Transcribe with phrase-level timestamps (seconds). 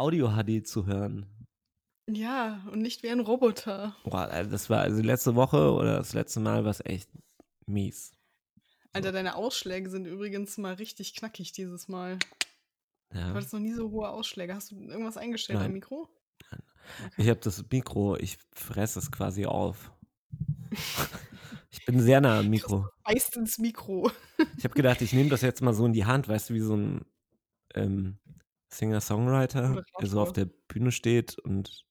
[0.00, 1.26] Audio-HD zu hören.
[2.08, 3.94] Ja, und nicht wie ein Roboter.
[4.04, 7.08] Boah, das war also letzte Woche oder das letzte Mal war es echt
[7.66, 8.12] mies.
[8.92, 12.18] Alter, deine Ausschläge sind übrigens mal richtig knackig dieses Mal.
[13.14, 13.28] Ja.
[13.28, 14.54] Du hattest noch nie so hohe Ausschläge.
[14.54, 15.66] Hast du irgendwas eingestellt Nein.
[15.66, 16.08] am Mikro?
[17.16, 19.92] Ich habe das Mikro, ich fresse es quasi auf.
[21.70, 22.88] Ich bin sehr nah am Mikro.
[23.04, 24.10] Beißt ins Mikro.
[24.56, 26.60] Ich habe gedacht, ich nehme das jetzt mal so in die Hand, weißt du, wie
[26.60, 27.04] so ein
[27.74, 28.18] ähm,
[28.72, 31.86] Singer-Songwriter, der so auf der Bühne steht und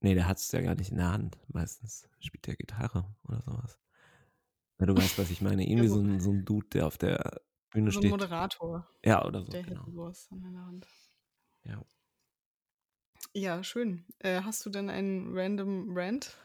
[0.00, 1.38] nee, der hat es ja gar nicht in der Hand.
[1.48, 3.78] Meistens spielt der Gitarre oder sowas.
[4.80, 5.66] Ja, du weißt, was ich meine.
[5.68, 8.10] Irgendwie so- ein, so ein Dude, der auf der Bühne So ein steht.
[8.12, 9.50] Moderator, Ja, oder so.
[9.50, 9.80] der Genau.
[9.82, 10.86] hätte sowas an der Hand.
[11.64, 11.84] Ja.
[13.34, 14.04] Ja, schön.
[14.20, 16.36] Äh, hast du denn einen random Rant?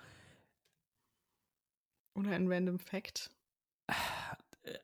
[2.15, 3.31] Oder einen random Fact?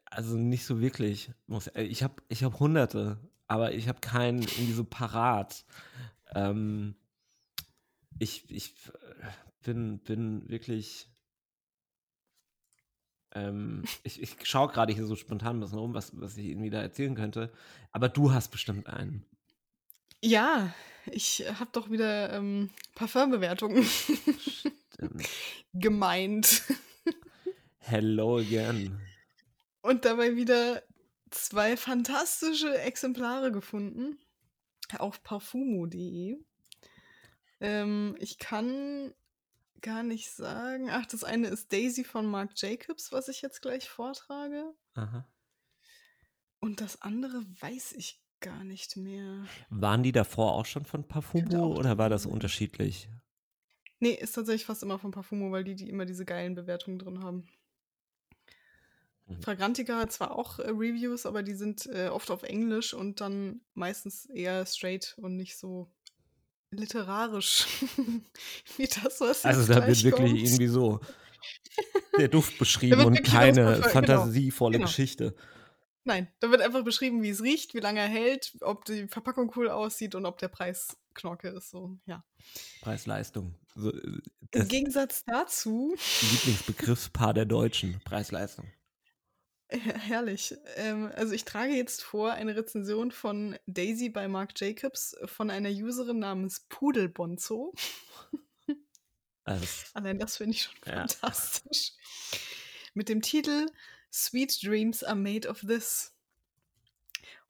[0.06, 1.32] Also nicht so wirklich.
[1.74, 3.18] Äh, ich habe ich hab hunderte,
[3.50, 5.66] aber ich habe keinen irgendwie so parat.
[6.34, 6.96] Ähm,
[8.20, 9.26] ich ich äh,
[9.64, 11.10] bin, bin wirklich.
[13.34, 16.70] Ähm, ich ich schaue gerade hier so spontan ein bisschen rum, was, was ich irgendwie
[16.70, 17.52] da erzählen könnte.
[17.92, 19.26] Aber du hast bestimmt einen.
[20.22, 20.74] Ja,
[21.12, 23.86] ich habe doch wieder ähm, Parfumbewertungen
[25.00, 25.18] Ähm,
[25.74, 26.64] gemeint.
[27.78, 29.00] hello again.
[29.82, 30.84] Und dabei wieder
[31.32, 34.18] zwei fantastische Exemplare gefunden
[34.98, 36.38] auf parfumo.de.
[37.62, 39.14] Ähm, ich kann
[39.82, 40.90] gar nicht sagen.
[40.90, 44.74] Ach, das eine ist Daisy von Marc Jacobs, was ich jetzt gleich vortrage.
[44.96, 45.28] Aha.
[46.60, 49.46] Und das andere weiß ich gar nicht mehr.
[49.70, 53.10] Waren die davor auch schon von Parfumo oder war das unterschiedlich?
[54.00, 57.22] Nee, ist tatsächlich fast immer von Parfumo, weil die, die immer diese geilen Bewertungen drin
[57.22, 57.48] haben.
[59.30, 59.42] Mhm.
[59.42, 63.62] Fragrantica hat zwar auch äh, Reviews, aber die sind äh, oft auf Englisch und dann
[63.76, 65.92] meistens eher straight und nicht so
[66.72, 67.68] literarisch
[68.78, 70.40] wie das, was Also da wird wirklich kommt.
[70.40, 71.00] irgendwie so
[72.18, 74.88] der Duft beschrieben und keine genau, fantasievolle genau.
[74.88, 75.36] Geschichte.
[76.04, 79.52] Nein, da wird einfach beschrieben, wie es riecht, wie lange er hält, ob die Verpackung
[79.56, 81.70] cool aussieht und ob der Preis Knorke ist.
[81.70, 82.24] So, ja.
[82.82, 83.56] Preis-Leistung.
[83.76, 84.22] So, äh,
[84.54, 88.00] Im Gegensatz dazu Lieblingsbegriffspaar der Deutschen.
[88.06, 88.66] Preis-Leistung.
[89.72, 90.56] Ja, herrlich.
[90.78, 95.70] Ähm, also ich trage jetzt vor eine Rezension von Daisy bei Marc Jacobs von einer
[95.70, 97.74] Userin namens Pudelbonzo.
[99.44, 101.08] Also, Allein das finde ich schon Ja.
[101.08, 101.92] fantastisch.
[102.96, 103.68] Mit dem Titel
[104.12, 106.14] Sweet Dreams are made of this.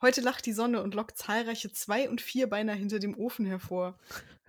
[0.01, 3.97] Heute lacht die Sonne und lockt zahlreiche Zwei- und Vierbeiner hinter dem Ofen hervor.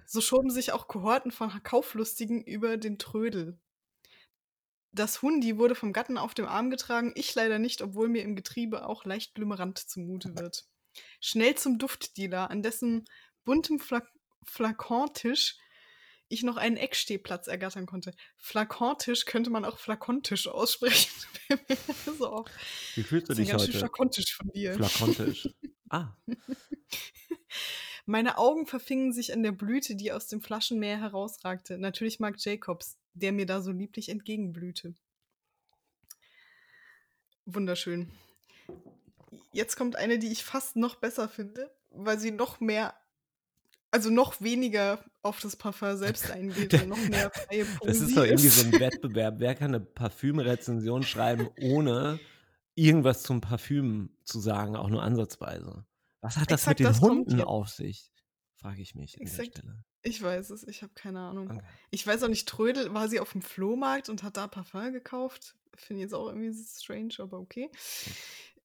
[0.07, 3.57] So schoben sich auch Kohorten von Kauflustigen über den Trödel.
[4.93, 8.35] Das Hundi wurde vom Gatten auf dem Arm getragen, ich leider nicht, obwohl mir im
[8.37, 10.65] Getriebe auch leicht blümerant zumute wird.
[11.21, 13.05] Schnell zum Duftdealer, an dessen
[13.45, 14.09] buntem Flak
[14.43, 15.59] Flakontisch
[16.31, 18.13] ich noch einen Eckstehplatz ergattern konnte.
[18.37, 21.11] Flakontisch könnte man auch Flakontisch aussprechen.
[22.19, 22.45] so
[22.95, 23.79] wie fühlst du Das ist ein dich ganz schön heute?
[23.79, 24.75] Flakontisch von dir.
[24.75, 25.49] Flakontisch.
[25.93, 26.17] Ah,
[28.07, 31.79] Meine Augen verfingen sich an der Blüte, die aus dem Flaschenmeer herausragte.
[31.79, 34.95] Natürlich Marc Jacobs, der mir da so lieblich entgegenblühte.
[37.47, 38.11] Wunderschön.
[39.53, 42.95] Jetzt kommt eine, die ich fast noch besser finde, weil sie noch mehr,
[43.91, 48.17] also noch weniger auf das Parfum selbst eingeht und noch mehr freie das Poesie ist
[48.17, 49.35] doch irgendwie so ein Wettbewerb.
[49.39, 52.21] Wer kann eine Parfümrezension schreiben, ohne
[52.75, 55.85] irgendwas zum Parfüm zu sagen, auch nur ansatzweise?
[56.21, 58.11] Was hat das Exakt mit den das Hunden auf sich?
[58.61, 59.59] Frage ich mich an der Exakt.
[59.59, 59.85] Stelle.
[60.03, 61.51] Ich weiß es, ich habe keine Ahnung.
[61.51, 61.63] Okay.
[61.91, 65.57] Ich weiß auch nicht, Trödel, war sie auf dem Flohmarkt und hat da Parfum gekauft?
[65.77, 67.71] Finde ich jetzt auch irgendwie strange, aber okay.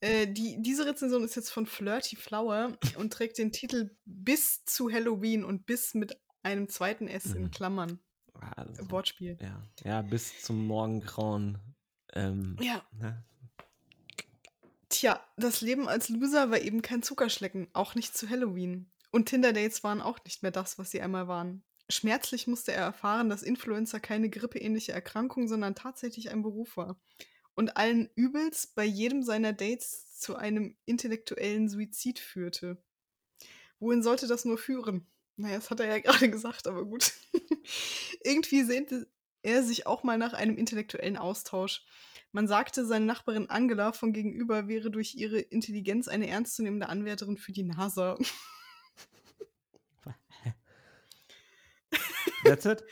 [0.01, 4.91] Äh, die, diese Rezension ist jetzt von Flirty Flower und trägt den Titel Bis zu
[4.91, 7.51] Halloween und bis mit einem zweiten S in Mhm.
[7.51, 7.99] Klammern.
[8.57, 9.37] Also, Wortspiel.
[9.41, 9.63] ja.
[9.83, 11.57] ja, bis zum Morgengrauen.
[12.13, 12.85] Ähm, Ja.
[12.91, 13.23] ne?
[14.89, 18.91] Tja, das Leben als Loser war eben kein Zuckerschlecken, auch nicht zu Halloween.
[19.15, 21.63] Und Tinder-Dates waren auch nicht mehr das, was sie einmal waren.
[21.87, 26.99] Schmerzlich musste er erfahren, dass Influencer keine grippeähnliche Erkrankung, sondern tatsächlich ein Beruf war.
[27.53, 32.77] Und allen Übels bei jedem seiner Dates zu einem intellektuellen Suizid führte.
[33.79, 35.07] Wohin sollte das nur führen?
[35.37, 37.13] Naja, das hat er ja gerade gesagt, aber gut.
[38.25, 39.07] Irgendwie sehnte
[39.43, 41.85] er sich auch mal nach einem intellektuellen Austausch.
[42.33, 47.53] Man sagte, seine Nachbarin Angela von gegenüber wäre durch ihre Intelligenz eine ernstzunehmende Anwärterin für
[47.53, 48.17] die NASA.
[52.45, 52.83] That's it?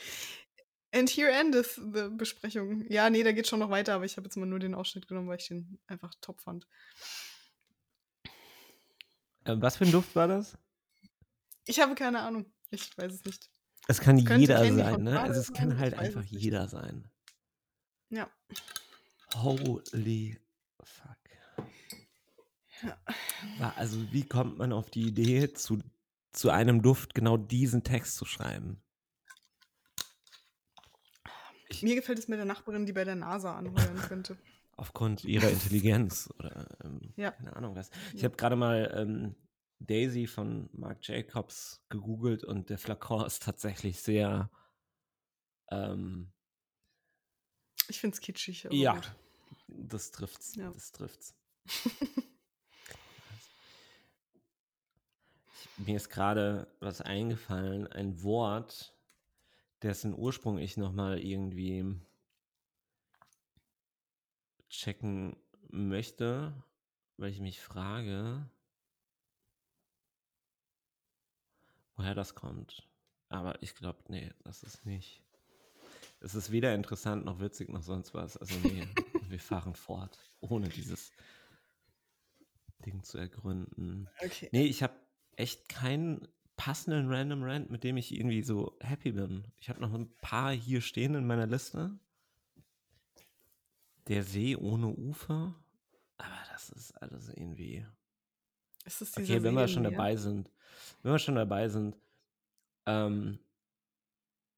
[0.92, 2.86] And here endeth the Besprechung.
[2.90, 5.08] Ja, nee, da geht schon noch weiter, aber ich habe jetzt mal nur den Ausschnitt
[5.08, 6.68] genommen, weil ich den einfach top fand.
[9.46, 10.56] Ähm, was für ein Duft war das?
[11.66, 12.46] Ich habe keine Ahnung.
[12.70, 13.50] Ich weiß es nicht.
[13.88, 15.20] Es kann es jeder sein, ne?
[15.20, 17.10] Also es kann halt einfach jeder sein.
[18.10, 18.30] Ja.
[19.36, 20.40] Holy
[20.84, 21.18] fuck.
[22.84, 23.74] Ja.
[23.76, 25.80] Also wie kommt man auf die Idee, zu,
[26.32, 28.83] zu einem Duft genau diesen Text zu schreiben?
[31.74, 34.38] Ich, Mir gefällt es mit der Nachbarin, die bei der NASA anheuern könnte.
[34.76, 37.32] Aufgrund ihrer Intelligenz oder ähm, ja.
[37.32, 37.90] keine Ahnung was.
[38.14, 39.36] Ich habe gerade mal ähm,
[39.80, 44.52] Daisy von Marc Jacobs gegoogelt und der Flakon ist tatsächlich sehr.
[45.72, 46.32] Ähm,
[47.88, 48.68] ich finde es kitschig.
[48.72, 49.12] ja, gut.
[49.68, 50.56] das trifft's.
[50.56, 50.72] Ja.
[50.72, 51.36] Das trifft's.
[55.78, 58.96] mir ist gerade was eingefallen, ein Wort,
[59.84, 62.00] dessen Ursprung ich nochmal irgendwie
[64.70, 65.36] checken
[65.70, 66.54] möchte,
[67.18, 68.50] weil ich mich frage,
[71.96, 72.88] woher das kommt.
[73.30, 75.22] Aber ich glaube, nee, das ist nicht.
[76.20, 78.38] Es ist weder interessant noch witzig noch sonst was.
[78.38, 78.88] Also nee,
[79.30, 81.12] wir fahren fort, ohne dieses
[82.86, 84.10] Ding zu ergründen.
[84.24, 84.50] Okay.
[84.52, 84.96] Nee, ich habe
[85.36, 89.46] echt keinen passenden Random Rant, mit dem ich irgendwie so happy bin.
[89.60, 91.98] Ich habe noch ein paar hier stehen in meiner Liste.
[94.08, 95.56] Der See ohne Ufer.
[96.18, 97.86] Aber das ist alles irgendwie.
[98.86, 100.52] Ist das okay, wenn See wir schon dabei sind,
[101.02, 101.98] wenn wir schon dabei sind,
[102.86, 103.40] ähm,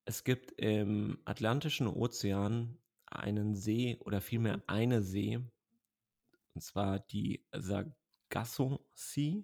[0.05, 2.77] es gibt im Atlantischen Ozean
[3.07, 5.39] einen See oder vielmehr eine See,
[6.53, 9.43] und zwar die Sargasso Sea.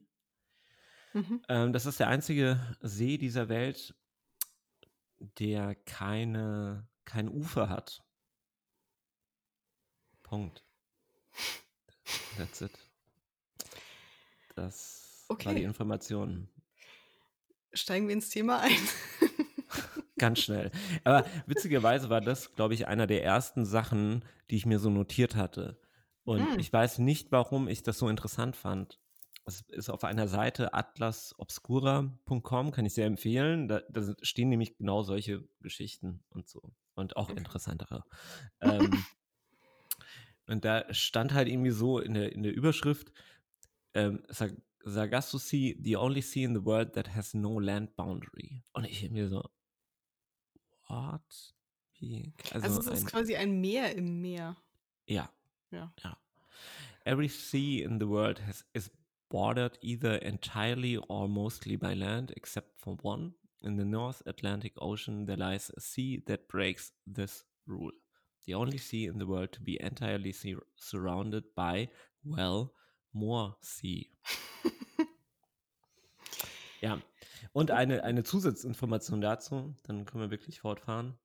[1.14, 1.42] Mhm.
[1.50, 3.96] Ähm, das ist der einzige See dieser Welt,
[5.20, 8.04] der keine, kein Ufer hat.
[10.24, 10.64] Punkt.
[12.38, 12.72] That's it.
[14.56, 15.46] Das okay.
[15.48, 16.48] war die Information.
[17.74, 18.78] Steigen wir ins Thema ein.
[20.18, 20.72] Ganz schnell.
[21.04, 25.36] Aber witzigerweise war das, glaube ich, einer der ersten Sachen, die ich mir so notiert
[25.36, 25.80] hatte.
[26.24, 26.60] Und hm.
[26.60, 29.01] ich weiß nicht, warum ich das so interessant fand.
[29.46, 33.68] Es ist auf einer Seite atlasobscura.com, kann ich sehr empfehlen.
[33.68, 36.62] Da, da, stehen nämlich genau solche Geschichten und so.
[36.94, 38.04] Und auch interessantere.
[38.62, 39.04] ähm,
[40.48, 43.12] und da stand halt irgendwie so in der, in der Überschrift,
[43.94, 44.24] ähm,
[44.84, 48.64] Sargasso Sea, the only sea in the world that has no land boundary.
[48.74, 49.50] Und ich mir so,
[50.88, 51.56] what?
[52.00, 52.34] Wie?
[52.52, 54.58] Also, also es ist ein, quasi ein Meer im Meer.
[55.06, 55.32] Ja.
[55.72, 55.94] Ja.
[56.04, 56.18] ja.
[57.06, 58.92] Every sea in the world has is
[59.32, 63.34] bordered either entirely or mostly by land, except for one.
[63.64, 67.92] In the North Atlantic Ocean, there lies a sea that breaks this rule.
[68.46, 70.36] The only sea in the world to be entirely
[70.76, 71.90] surrounded by,
[72.26, 72.74] well,
[73.14, 74.10] more sea.
[76.82, 77.00] ja,
[77.54, 81.18] und eine, eine Zusatzinformation dazu, dann können wir wirklich fortfahren.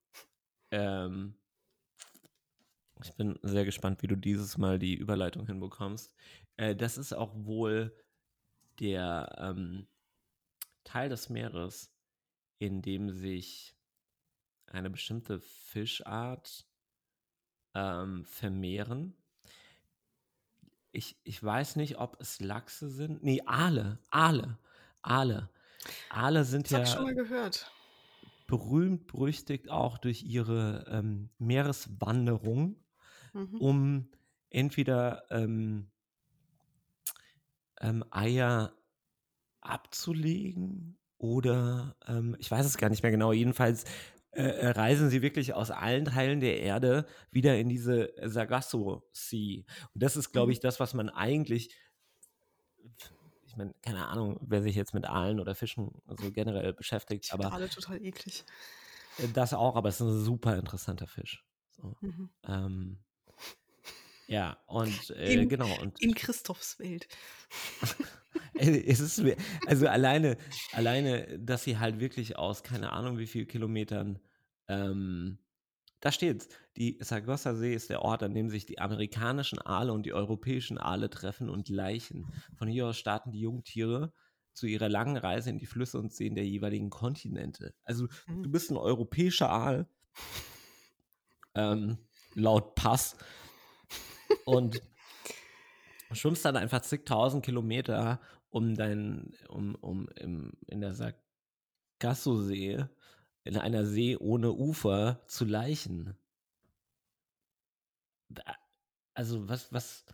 [0.71, 1.35] Ähm,
[3.03, 6.13] ich bin sehr gespannt, wie du dieses Mal die Überleitung hinbekommst.
[6.57, 7.95] Äh, das ist auch wohl
[8.81, 9.87] der ähm,
[10.85, 11.93] Teil des Meeres,
[12.59, 13.77] in dem sich
[14.67, 16.67] eine bestimmte Fischart
[17.75, 19.15] ähm, vermehren.
[20.93, 23.23] Ich, ich weiß nicht, ob es Lachse sind.
[23.23, 23.99] Nee, Aale.
[24.11, 24.59] Aale.
[25.03, 25.51] Aale.
[26.09, 26.83] Aale sind ja.
[26.83, 27.71] Ich schon mal gehört.
[28.47, 32.77] Berühmt, berüchtigt auch durch ihre ähm, Meereswanderung,
[33.37, 33.57] mhm.
[33.59, 34.09] um
[34.51, 35.91] entweder ähm,
[37.81, 38.73] ähm, Eier
[39.61, 43.33] abzulegen oder ähm, ich weiß es gar nicht mehr genau.
[43.33, 43.85] Jedenfalls
[44.31, 49.65] äh, äh, reisen sie wirklich aus allen Teilen der Erde wieder in diese Sargasso Sea.
[49.95, 50.53] Und das ist, glaube mhm.
[50.53, 51.75] ich, das, was man eigentlich
[53.57, 57.25] ich meine, keine Ahnung, wer sich jetzt mit Aalen oder Fischen so generell beschäftigt.
[57.25, 58.45] Ich aber alle total eklig.
[59.17, 61.43] Äh, das auch, aber es ist ein super interessanter Fisch.
[61.71, 61.97] So.
[62.03, 62.29] Mhm.
[62.45, 62.99] Ähm,
[64.27, 65.69] ja, und äh, in, genau.
[65.81, 67.07] Und, in Christophs Welt.
[68.55, 69.23] es ist,
[69.67, 70.37] also alleine,
[70.73, 74.19] alleine, dass sie halt wirklich aus keine Ahnung wie viel Kilometern,
[74.69, 75.39] ähm,
[76.01, 76.49] da steht's.
[76.77, 80.79] Die Sargossa See ist der Ort, an dem sich die amerikanischen Aale und die europäischen
[80.79, 82.27] Aale treffen und gleichen.
[82.57, 84.13] Von hier aus starten die Jungtiere
[84.53, 87.75] zu ihrer langen Reise in die Flüsse und Seen der jeweiligen Kontinente.
[87.85, 88.43] Also mhm.
[88.43, 89.89] du bist ein europäischer Aal,
[91.55, 91.99] ähm,
[92.35, 93.17] laut Pass,
[94.45, 94.83] und
[96.13, 102.85] schwimmst dann einfach zigtausend Kilometer um dein, um, um im, in der Sargasso-See,
[103.45, 106.17] in einer See ohne Ufer zu Leichen.
[109.15, 110.05] Also was, was,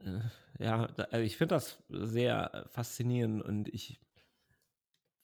[0.00, 0.20] äh,
[0.58, 4.00] ja, also ich finde das sehr faszinierend und ich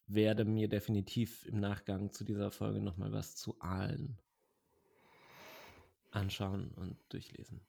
[0.07, 4.19] werde mir definitiv im Nachgang zu dieser Folge nochmal was zu Aalen
[6.11, 7.61] anschauen und durchlesen.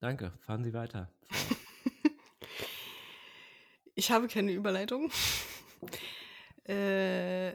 [0.00, 1.12] Danke, fahren Sie weiter.
[3.94, 5.10] ich habe keine Überleitung.
[6.64, 7.54] äh,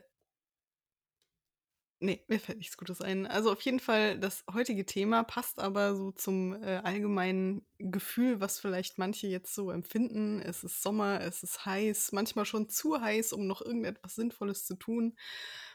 [2.01, 3.25] Nee, mir fällt nichts Gutes ein.
[3.25, 8.60] Also auf jeden Fall, das heutige Thema passt aber so zum äh, allgemeinen Gefühl, was
[8.60, 10.41] vielleicht manche jetzt so empfinden.
[10.41, 14.75] Es ist Sommer, es ist heiß, manchmal schon zu heiß, um noch irgendetwas Sinnvolles zu
[14.75, 15.17] tun.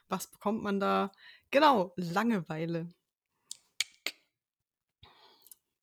[0.09, 1.11] Was bekommt man da?
[1.51, 2.89] Genau, Langeweile.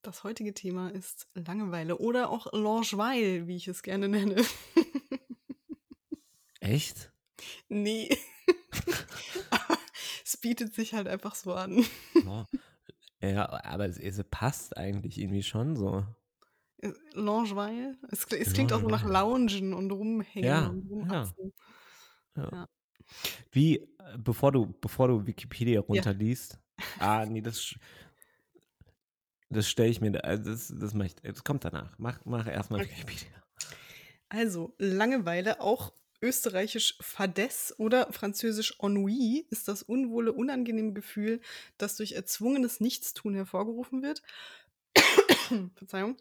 [0.07, 4.41] Das heutige Thema ist Langeweile oder auch Longeweile, wie ich es gerne nenne.
[6.61, 7.11] Echt?
[7.67, 8.17] Nee.
[10.23, 11.85] es bietet sich halt einfach so an.
[13.19, 16.05] Ja, aber es, es, passt eigentlich irgendwie schon so.
[16.77, 17.97] Äh, Longeweile?
[18.09, 21.53] Es, es klingt auch so nach Loungen und rumhängen ja, und rumatzen.
[22.37, 22.49] Ja.
[22.49, 22.69] ja.
[23.51, 26.85] Wie, äh, bevor du, bevor du Wikipedia runterliest, ja.
[26.99, 27.75] ah, nee, das,
[29.49, 31.97] das stelle ich mir, also das, das, mach ich, das kommt danach.
[31.97, 32.91] Mach, mach erstmal okay.
[32.91, 33.43] Wikipedia.
[34.29, 41.41] Also, Langeweile, auch österreichisch Fadesse oder französisch Ennui ist das unwohle, unangenehme Gefühl,
[41.77, 44.21] das durch erzwungenes Nichtstun hervorgerufen wird.
[45.75, 46.17] Verzeihung.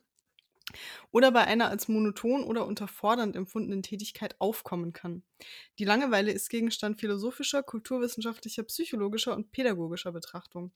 [1.13, 5.23] Oder bei einer als monoton oder unterfordernd empfundenen Tätigkeit aufkommen kann.
[5.79, 10.73] Die Langeweile ist Gegenstand philosophischer, kulturwissenschaftlicher, psychologischer und pädagogischer Betrachtung.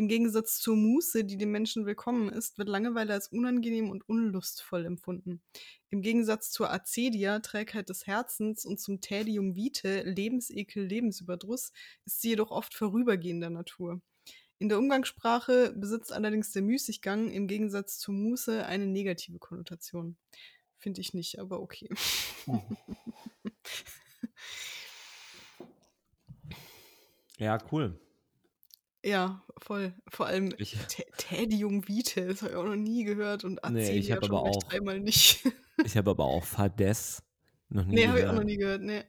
[0.00, 4.86] Im Gegensatz zur Muße, die dem Menschen willkommen ist, wird Langeweile als unangenehm und unlustvoll
[4.86, 5.42] empfunden.
[5.90, 11.72] Im Gegensatz zur Acedia, Trägheit des Herzens, und zum Tädium vitae, Lebensekel, Lebensüberdruss,
[12.06, 14.00] ist sie jedoch oft vorübergehender Natur.
[14.58, 20.16] In der Umgangssprache besitzt allerdings der Müßiggang im Gegensatz zur Muße eine negative Konnotation.
[20.78, 21.90] Finde ich nicht, aber okay.
[22.46, 22.62] Oh.
[27.36, 28.00] ja, cool.
[29.02, 29.94] Ja, voll.
[30.08, 30.76] Vor allem ich,
[31.16, 34.62] Tädium vitae, das habe ich auch noch nie gehört und nee, ich habe aber auch
[34.70, 35.46] einmal nicht.
[35.84, 37.22] ich habe aber auch Fades
[37.68, 38.14] noch nie nee, gehört.
[38.14, 39.04] Nee, habe ich auch noch nie gehört, nee.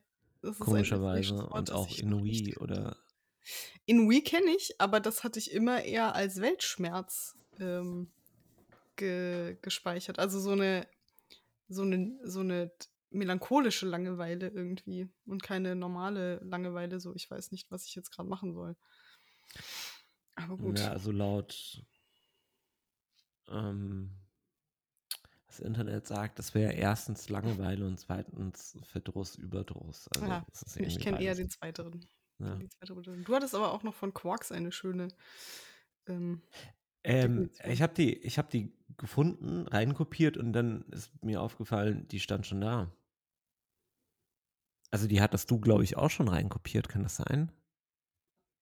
[0.59, 2.97] Komischerweise Wort, und auch Inui oder
[3.85, 8.11] Inui kenne ich, aber das hatte ich immer eher als Weltschmerz ähm,
[8.95, 10.19] ge gespeichert.
[10.19, 10.87] Also so eine
[11.67, 12.71] so eine so eine
[13.09, 18.29] melancholische Langeweile irgendwie und keine normale Langeweile, so ich weiß nicht, was ich jetzt gerade
[18.29, 18.75] machen soll.
[20.35, 20.79] Aber gut.
[20.79, 21.83] Ja, also laut
[23.49, 24.11] ähm,
[25.47, 30.07] das Internet sagt, das wäre erstens Langeweile und zweitens Verdruss, Überdruss.
[30.15, 30.45] Also ja,
[30.77, 32.05] ich kenne eher den zweiteren.
[32.39, 32.57] Ja.
[32.79, 35.09] Du hattest aber auch noch von Quarks eine schöne.
[36.07, 36.41] Ähm,
[37.03, 42.47] ähm, ich habe die, hab die gefunden, reinkopiert und dann ist mir aufgefallen, die stand
[42.47, 42.91] schon da.
[44.89, 47.51] Also die hattest du, glaube ich, auch schon reinkopiert, kann das sein?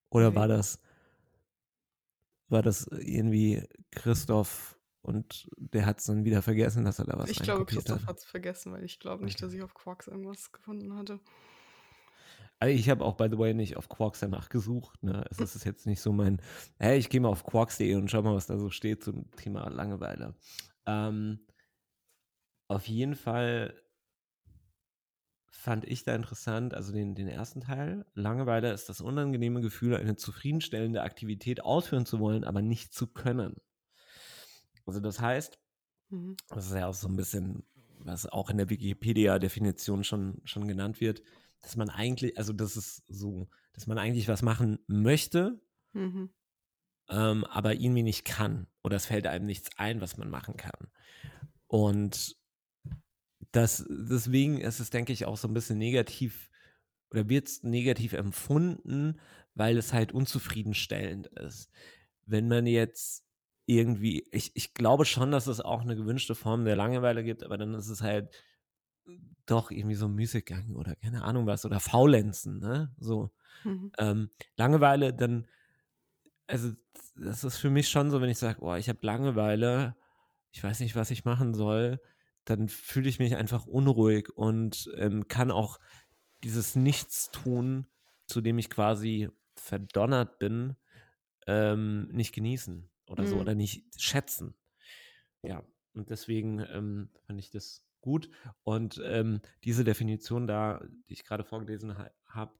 [0.09, 0.81] Oder war das,
[2.47, 7.29] war das irgendwie Christoph und der hat es dann wieder vergessen, dass er da was
[7.29, 9.45] Ich glaube, Christoph hat es vergessen, weil ich glaube nicht, okay.
[9.45, 11.19] dass ich auf Quarks irgendwas gefunden hatte.
[12.59, 15.01] Also ich habe auch, by the way, nicht auf Quarks danach gesucht.
[15.01, 15.23] Ne?
[15.29, 16.41] Es ist jetzt nicht so mein,
[16.77, 19.69] hey, ich gehe mal auf quarks.de und schau mal, was da so steht zum Thema
[19.69, 20.35] Langeweile.
[20.85, 21.39] Ähm,
[22.67, 23.73] auf jeden Fall
[25.49, 28.05] fand ich da interessant, also den, den ersten Teil.
[28.13, 33.55] Langeweile ist das unangenehme Gefühl, eine zufriedenstellende Aktivität ausführen zu wollen, aber nicht zu können.
[34.85, 35.59] Also das heißt,
[36.09, 36.35] mhm.
[36.49, 37.63] das ist ja auch so ein bisschen,
[37.99, 41.21] was auch in der Wikipedia-Definition schon, schon genannt wird,
[41.61, 45.59] dass man eigentlich, also das ist so, dass man eigentlich was machen möchte,
[45.93, 46.29] mhm.
[47.09, 48.67] ähm, aber irgendwie nicht kann.
[48.83, 50.89] Oder es fällt einem nichts ein, was man machen kann.
[51.67, 52.38] Und
[53.51, 56.49] das, deswegen ist es, denke ich, auch so ein bisschen negativ
[57.11, 59.19] oder wird es negativ empfunden,
[59.55, 61.71] weil es halt unzufriedenstellend ist.
[62.25, 63.25] Wenn man jetzt
[63.65, 67.57] irgendwie, ich, ich glaube schon, dass es auch eine gewünschte Form der Langeweile gibt, aber
[67.57, 68.29] dann ist es halt
[69.45, 72.93] doch irgendwie so Müßiggang oder keine Ahnung was oder Faulenzen, ne?
[72.99, 73.31] So.
[73.63, 73.91] Mhm.
[73.97, 75.47] Ähm, Langeweile, dann,
[76.47, 76.71] also
[77.15, 79.95] das ist für mich schon so, wenn ich sage, oh, ich habe Langeweile,
[80.51, 81.99] ich weiß nicht, was ich machen soll,
[82.45, 85.79] dann fühle ich mich einfach unruhig und ähm, kann auch
[86.43, 87.87] dieses Nichtstun,
[88.25, 90.75] zu dem ich quasi verdonnert bin,
[91.47, 93.27] ähm, nicht genießen oder mhm.
[93.27, 94.55] so oder nicht schätzen.
[95.41, 98.29] Ja, und deswegen ähm, fand ich das gut.
[98.63, 102.53] Und ähm, diese Definition da, die ich gerade vorgelesen ha habe,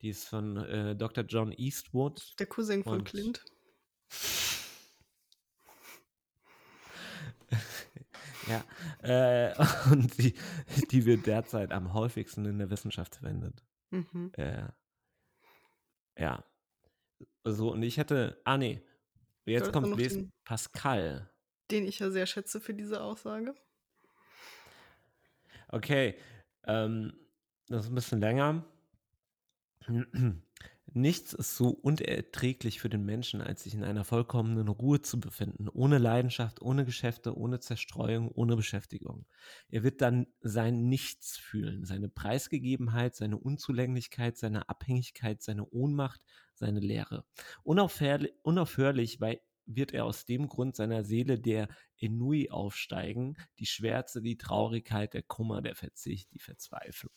[0.00, 1.24] die ist von äh, Dr.
[1.24, 2.34] John Eastwood.
[2.38, 3.44] Der Cousin von Clint.
[8.52, 8.64] Ja,
[9.50, 9.54] äh,
[9.92, 10.34] und die,
[10.90, 13.62] die wird derzeit am häufigsten in der Wissenschaft verwendet.
[13.90, 14.32] Mhm.
[14.36, 14.68] Äh,
[16.18, 16.44] ja.
[17.44, 18.82] So, und ich hätte, ah nee,
[19.44, 21.30] jetzt Sollst du kommt den- Pascal.
[21.70, 23.54] Den ich ja sehr schätze für diese Aussage.
[25.68, 26.14] Okay,
[26.64, 27.12] ähm,
[27.68, 28.64] das ist ein bisschen länger.
[30.94, 35.68] Nichts ist so unerträglich für den Menschen, als sich in einer vollkommenen Ruhe zu befinden,
[35.68, 39.24] ohne Leidenschaft, ohne Geschäfte, ohne Zerstreuung, ohne Beschäftigung.
[39.70, 46.20] Er wird dann sein Nichts fühlen, seine Preisgegebenheit, seine Unzulänglichkeit, seine Abhängigkeit, seine Ohnmacht,
[46.54, 47.24] seine Leere.
[47.62, 54.36] Unaufhörlich, weil wird er aus dem Grund seiner Seele der Enui aufsteigen, die Schwärze, die
[54.36, 57.12] Traurigkeit, der Kummer, der Verzicht, die Verzweiflung.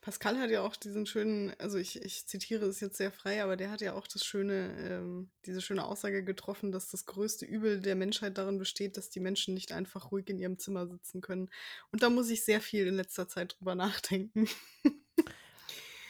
[0.00, 3.56] Pascal hat ja auch diesen schönen, also ich, ich zitiere es jetzt sehr frei, aber
[3.56, 7.80] der hat ja auch das schöne, ähm, diese schöne Aussage getroffen, dass das größte Übel
[7.80, 11.50] der Menschheit darin besteht, dass die Menschen nicht einfach ruhig in ihrem Zimmer sitzen können.
[11.90, 14.48] Und da muss ich sehr viel in letzter Zeit drüber nachdenken.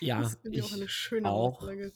[0.01, 1.63] Ja, das finde ich auch eine schöne auch.
[1.63, 1.93] Aussage.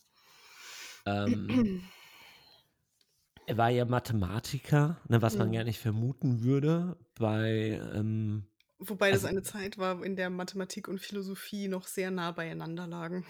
[1.06, 1.82] Ähm,
[3.46, 5.52] er war ja Mathematiker, ne, was man Mhm.
[5.54, 8.46] gar nicht vermuten würde bei ähm,
[8.78, 12.86] Wobei das also- eine Zeit war, in der Mathematik und Philosophie noch sehr nah beieinander
[12.86, 13.24] lagen.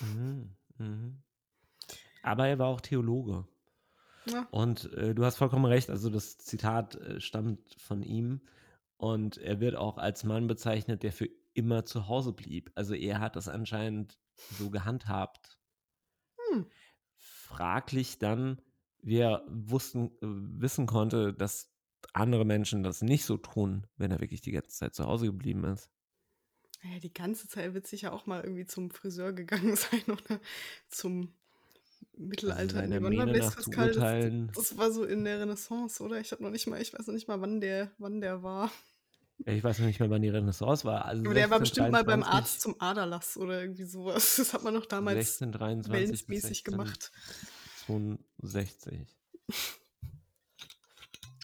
[0.00, 1.22] mhm, mhm.
[2.22, 3.46] Aber er war auch Theologe.
[4.26, 4.48] Ja.
[4.50, 8.40] Und äh, du hast vollkommen recht, also das Zitat äh, stammt von ihm
[8.96, 12.70] und er wird auch als Mann bezeichnet, der für immer zu Hause blieb.
[12.74, 14.18] Also er hat das anscheinend
[14.58, 15.58] so gehandhabt.
[16.50, 16.66] Hm.
[17.18, 18.62] Fraglich dann,
[19.02, 21.73] wie er wussten, äh, wissen konnte, dass
[22.14, 25.64] andere Menschen das nicht so tun, wenn er wirklich die ganze Zeit zu Hause geblieben
[25.64, 25.90] ist.
[26.82, 30.40] Naja, die ganze Zeit wird sicher auch mal irgendwie zum Friseur gegangen sein oder
[30.88, 31.34] zum
[32.16, 32.88] Mittelalter.
[32.88, 33.86] war Mähne Blaise nach zu Pascal?
[33.88, 34.52] Das, urteilen.
[34.54, 36.20] das war so in der Renaissance, oder?
[36.20, 38.70] Ich habe noch nicht mal, ich weiß noch nicht mal, wann der, wann der war.
[39.46, 41.04] Ich weiß noch nicht mehr, wann die Renaissance war.
[41.06, 44.36] Also Aber der war bestimmt mal beim 1623 Arzt zum Aderlass oder irgendwie sowas.
[44.36, 47.10] Das hat man doch damals 1623 bis wellnessmäßig gemacht.
[47.88, 49.08] 1662.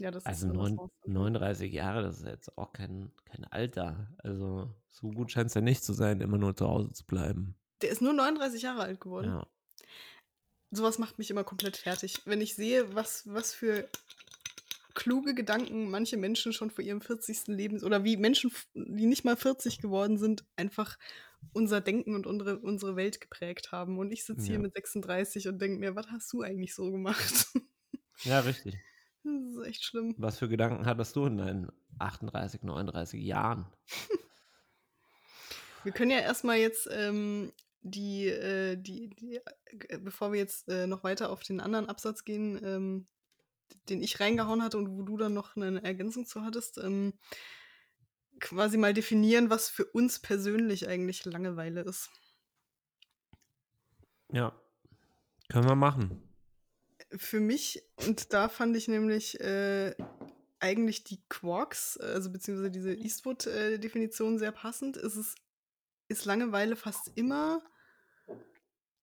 [0.00, 0.92] Ja, das Also ist neun, Renaissance.
[1.06, 4.08] 39 Jahre, das ist jetzt auch kein, kein Alter.
[4.18, 7.54] Also so gut scheint es ja nicht zu sein, immer nur zu Hause zu bleiben.
[7.82, 9.28] Der ist nur 39 Jahre alt geworden.
[9.28, 9.46] Ja.
[10.70, 12.22] Sowas macht mich immer komplett fertig.
[12.24, 13.88] Wenn ich sehe, was, was für
[14.94, 17.48] kluge Gedanken manche Menschen schon vor ihrem 40.
[17.48, 20.98] Lebens oder wie Menschen, die nicht mal 40 geworden sind, einfach
[21.52, 23.98] unser Denken und unsere, unsere Welt geprägt haben.
[23.98, 24.60] Und ich sitze hier Ja.
[24.60, 27.46] mit 36 und denke mir, was hast du eigentlich so gemacht?
[28.24, 28.76] ja, richtig.
[29.22, 30.14] Das ist echt schlimm.
[30.18, 33.66] Was für Gedanken hattest du in deinen 38, 39 Jahren?
[35.85, 37.52] Wir können ja erstmal jetzt ähm,
[37.83, 39.37] die, äh, die, die,
[39.88, 43.06] äh, bevor wir jetzt äh, noch weiter auf den anderen Absatz gehen, ähm,
[43.88, 47.14] den ich reingehauen hatte und wo du dann noch eine Ergänzung zu hattest, ähm,
[48.40, 52.11] quasi mal definieren, was für uns persönlich eigentlich Langeweile ist.
[54.33, 54.52] Ja,
[55.48, 56.30] können wir machen.
[57.16, 59.94] Für mich, und da fand ich nämlich äh,
[60.61, 65.35] eigentlich die Quarks, also beziehungsweise diese Eastwood-Definition sehr passend, ist es
[66.09, 67.62] ist Langeweile fast immer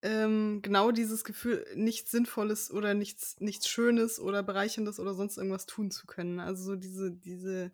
[0.02, 5.66] ähm, genau dieses Gefühl, nichts Sinnvolles oder nichts, nichts Schönes oder Bereicherndes oder sonst irgendwas
[5.66, 6.38] tun zu können.
[6.38, 7.72] Also so diese, diese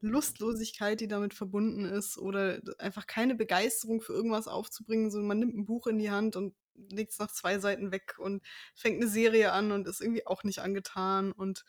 [0.00, 5.10] Lustlosigkeit, die damit verbunden ist, oder einfach keine Begeisterung für irgendwas aufzubringen.
[5.10, 8.16] So, man nimmt ein Buch in die Hand und legt es nach zwei Seiten weg
[8.18, 8.42] und
[8.74, 11.64] fängt eine Serie an und ist irgendwie auch nicht angetan und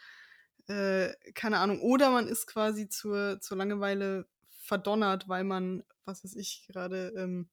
[0.67, 1.81] äh, keine Ahnung.
[1.81, 7.49] Oder man ist quasi zur, zur Langeweile verdonnert, weil man, was weiß ich, gerade ähm,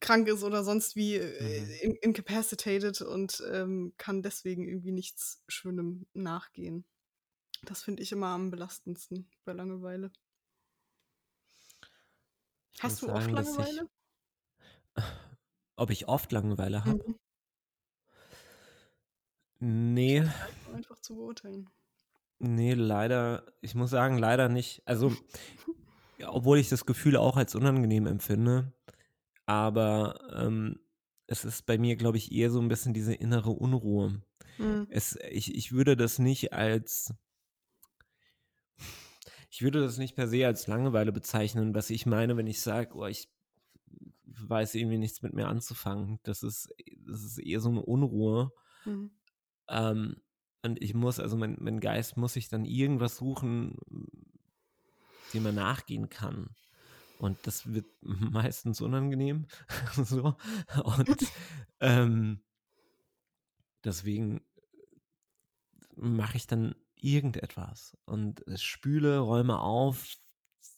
[0.00, 1.80] krank ist oder sonst wie äh, Mhm.
[1.82, 6.84] in, incapacitated und ähm, kann deswegen irgendwie nichts Schönem nachgehen.
[7.64, 10.12] Das finde ich immer am belastendsten bei Langeweile.
[12.80, 13.88] Hast du oft sagen, ich- Langeweile?
[15.80, 17.02] Ob ich oft Langeweile habe?
[17.06, 17.14] Mhm.
[19.94, 20.28] Nee,
[20.74, 21.70] Einfach zu beurteilen.
[22.38, 23.46] nee, leider.
[23.62, 24.82] Ich muss sagen, leider nicht.
[24.84, 25.10] Also,
[26.18, 28.74] ja, obwohl ich das Gefühl auch als unangenehm empfinde,
[29.46, 30.80] aber ähm,
[31.26, 34.20] es ist bei mir, glaube ich, eher so ein bisschen diese innere Unruhe.
[34.58, 34.86] Mhm.
[34.90, 37.14] Es, ich, ich würde das nicht als.
[39.48, 42.94] Ich würde das nicht per se als Langeweile bezeichnen, was ich meine, wenn ich sage,
[42.94, 43.30] oh, ich
[44.38, 46.20] weiß irgendwie nichts mit mir anzufangen.
[46.22, 46.72] Das ist,
[47.06, 48.52] das ist eher so eine Unruhe.
[48.84, 49.10] Mhm.
[49.68, 50.16] Ähm,
[50.62, 53.76] und ich muss, also mein, mein Geist muss sich dann irgendwas suchen,
[55.32, 56.50] dem man nachgehen kann.
[57.18, 59.46] Und das wird meistens unangenehm.
[59.94, 60.36] so.
[60.84, 61.26] Und
[61.80, 62.40] ähm,
[63.84, 64.40] deswegen
[65.96, 70.16] mache ich dann irgendetwas und spüle, räume auf,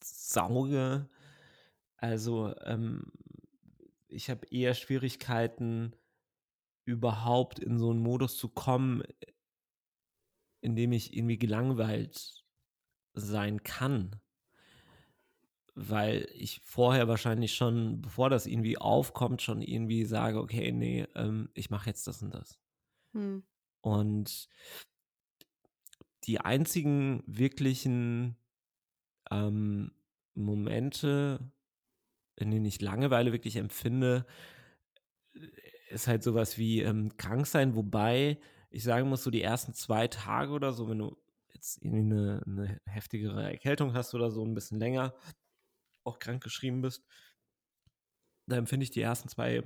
[0.03, 1.09] sauge.
[1.97, 3.13] Also ähm,
[4.13, 5.95] ich habe eher Schwierigkeiten,
[6.85, 9.03] überhaupt in so einen Modus zu kommen,
[10.61, 12.45] in dem ich irgendwie gelangweilt
[13.15, 14.21] sein kann.
[15.75, 21.49] Weil ich vorher wahrscheinlich schon, bevor das irgendwie aufkommt, schon irgendwie sage, okay, nee, ähm,
[21.55, 22.59] ich mache jetzt das und das.
[23.15, 23.43] Hm.
[23.81, 24.49] Und
[26.25, 28.37] die einzigen wirklichen
[29.31, 29.93] ähm,
[30.35, 31.51] Momente,
[32.37, 34.27] in denen ich Langeweile wirklich empfinde,
[35.91, 38.39] ist halt sowas wie ähm, krank sein, wobei
[38.71, 41.17] ich sagen muss, so die ersten zwei Tage oder so, wenn du
[41.53, 45.15] jetzt irgendwie eine, eine heftigere Erkältung hast oder so ein bisschen länger
[46.05, 47.05] auch krank geschrieben bist,
[48.47, 49.63] da empfinde ich die ersten zwei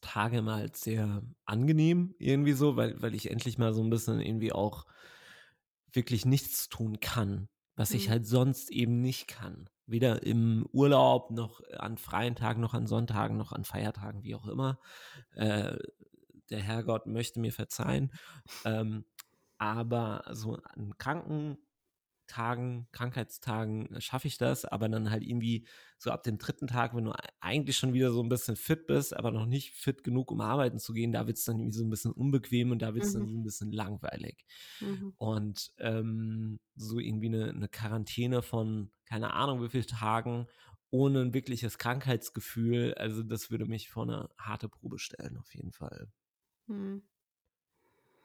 [0.00, 4.20] Tage mal als sehr angenehm irgendwie so, weil, weil ich endlich mal so ein bisschen
[4.20, 4.86] irgendwie auch
[5.92, 7.96] wirklich nichts tun kann, was mhm.
[7.96, 9.68] ich halt sonst eben nicht kann.
[9.86, 14.48] Weder im Urlaub noch an freien Tagen, noch an Sonntagen, noch an Feiertagen, wie auch
[14.48, 14.80] immer.
[15.34, 15.76] Äh,
[16.50, 18.12] der Herrgott möchte mir verzeihen.
[18.64, 19.04] Ähm,
[19.58, 21.58] aber so an kranken
[22.26, 25.66] Tagen, Krankheitstagen äh, schaffe ich das, aber dann halt irgendwie
[25.98, 29.16] so ab dem dritten Tag, wenn du eigentlich schon wieder so ein bisschen fit bist,
[29.16, 31.84] aber noch nicht fit genug, um arbeiten zu gehen, da wird es dann irgendwie so
[31.84, 33.18] ein bisschen unbequem und da wird es mhm.
[33.18, 34.44] dann so ein bisschen langweilig.
[34.80, 35.14] Mhm.
[35.16, 40.46] Und ähm, so irgendwie eine, eine Quarantäne von keine Ahnung wie vielen Tagen
[40.90, 45.72] ohne ein wirkliches Krankheitsgefühl, also das würde mich vor eine harte Probe stellen, auf jeden
[45.72, 46.08] Fall.
[46.66, 47.02] Mhm.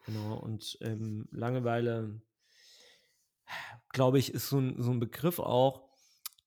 [0.06, 2.20] Genau, und ähm, Langeweile
[3.90, 5.88] glaube ich, ist so ein, so ein Begriff auch,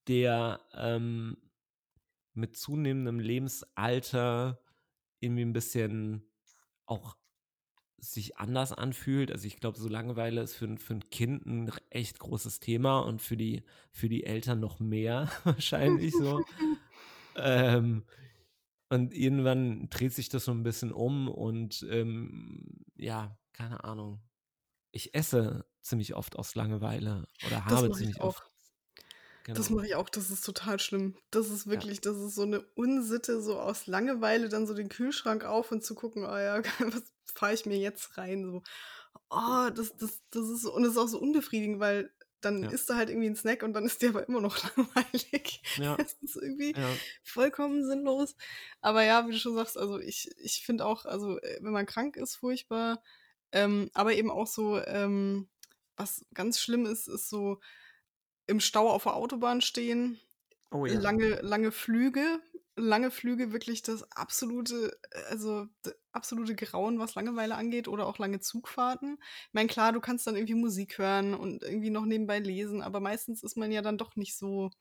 [0.08, 1.38] der ähm,
[2.34, 4.60] mit zunehmendem Lebensalter
[5.20, 6.30] irgendwie ein bisschen
[6.86, 7.18] auch
[7.98, 9.32] sich anders anfühlt.
[9.32, 13.22] Also ich glaube, so Langeweile ist für, für ein Kind ein echt großes Thema und
[13.22, 16.44] für die, für die Eltern noch mehr wahrscheinlich so.
[17.36, 18.04] ähm,
[18.90, 24.22] und irgendwann dreht sich das so ein bisschen um und ähm, ja, keine Ahnung
[24.96, 28.44] ich esse ziemlich oft aus Langeweile oder habe ziemlich oft.
[29.46, 29.58] Genau.
[29.58, 31.16] Das mache ich auch, das ist total schlimm.
[31.30, 32.12] Das ist wirklich, ja.
[32.12, 35.94] das ist so eine Unsitte, so aus Langeweile dann so den Kühlschrank auf und zu
[35.94, 38.44] gucken, oh ja, was fahre ich mir jetzt rein?
[38.44, 38.64] So,
[39.30, 42.70] oh, das, das, das ist so, und es ist auch so unbefriedigend, weil dann ja.
[42.72, 45.62] isst du halt irgendwie einen Snack und dann ist der aber immer noch langweilig.
[45.78, 45.96] Ja.
[45.96, 46.90] Das ist irgendwie ja.
[47.22, 48.36] vollkommen sinnlos.
[48.82, 51.86] Aber ja, wie du schon sagst, also ich, ich finde auch, also äh, wenn man
[51.86, 53.04] krank ist, furchtbar.
[53.52, 55.50] Ähm, aber eben auch so, ähm,
[55.98, 57.60] was ganz schlimm ist, ist so
[58.48, 60.20] im Stau auf der Autobahn stehen,
[60.72, 61.00] oh, ja.
[61.00, 62.40] lange, lange Flüge,
[62.76, 64.98] lange Flüge wirklich das absolute,
[65.30, 69.18] also das absolute Grauen, was Langeweile angeht oder auch lange Zugfahrten.
[69.48, 73.00] Ich meine, klar, du kannst dann irgendwie Musik hören und irgendwie noch nebenbei lesen, aber
[73.00, 74.72] meistens ist man ja dann doch nicht so,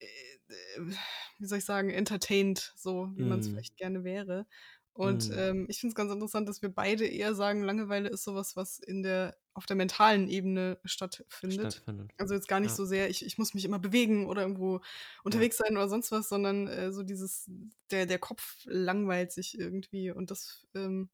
[0.00, 0.94] äh, äh
[1.38, 3.28] wie soll ich sagen, entertained, so wie mm.
[3.28, 4.46] man es vielleicht gerne wäre.
[4.94, 5.38] Und mhm.
[5.38, 8.78] ähm, ich finde es ganz interessant, dass wir beide eher sagen, Langeweile ist sowas, was
[8.78, 11.72] in der, auf der mentalen Ebene stattfindet.
[11.72, 12.10] stattfindet.
[12.18, 12.76] Also jetzt gar nicht ja.
[12.76, 14.80] so sehr, ich, ich muss mich immer bewegen oder irgendwo
[15.22, 15.66] unterwegs ja.
[15.66, 17.48] sein oder sonst was, sondern äh, so dieses,
[17.90, 20.10] der, der Kopf langweilt sich irgendwie.
[20.10, 21.08] Und das ähm,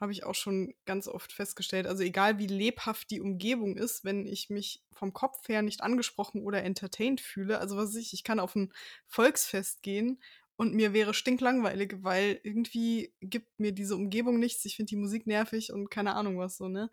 [0.00, 1.86] habe ich auch schon ganz oft festgestellt.
[1.86, 6.42] Also egal wie lebhaft die Umgebung ist, wenn ich mich vom Kopf her nicht angesprochen
[6.42, 8.72] oder entertained fühle, also was ich, ich kann auf ein
[9.06, 10.18] Volksfest gehen
[10.56, 14.64] und mir wäre stinklangweilig, weil irgendwie gibt mir diese Umgebung nichts.
[14.64, 16.90] Ich finde die Musik nervig und keine Ahnung was so, ne?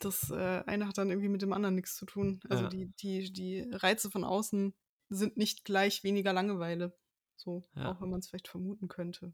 [0.00, 2.40] Das äh, eine hat dann irgendwie mit dem anderen nichts zu tun.
[2.48, 2.68] Also ja.
[2.68, 4.74] die, die, die Reize von außen
[5.08, 6.94] sind nicht gleich weniger Langeweile.
[7.36, 7.90] So, ja.
[7.90, 9.32] auch wenn man es vielleicht vermuten könnte.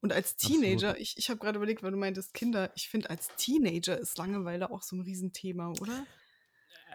[0.00, 1.00] Und als Teenager, Absolut.
[1.00, 4.70] ich, ich habe gerade überlegt, weil du meintest Kinder, ich finde, als Teenager ist Langeweile
[4.70, 6.06] auch so ein Riesenthema, oder?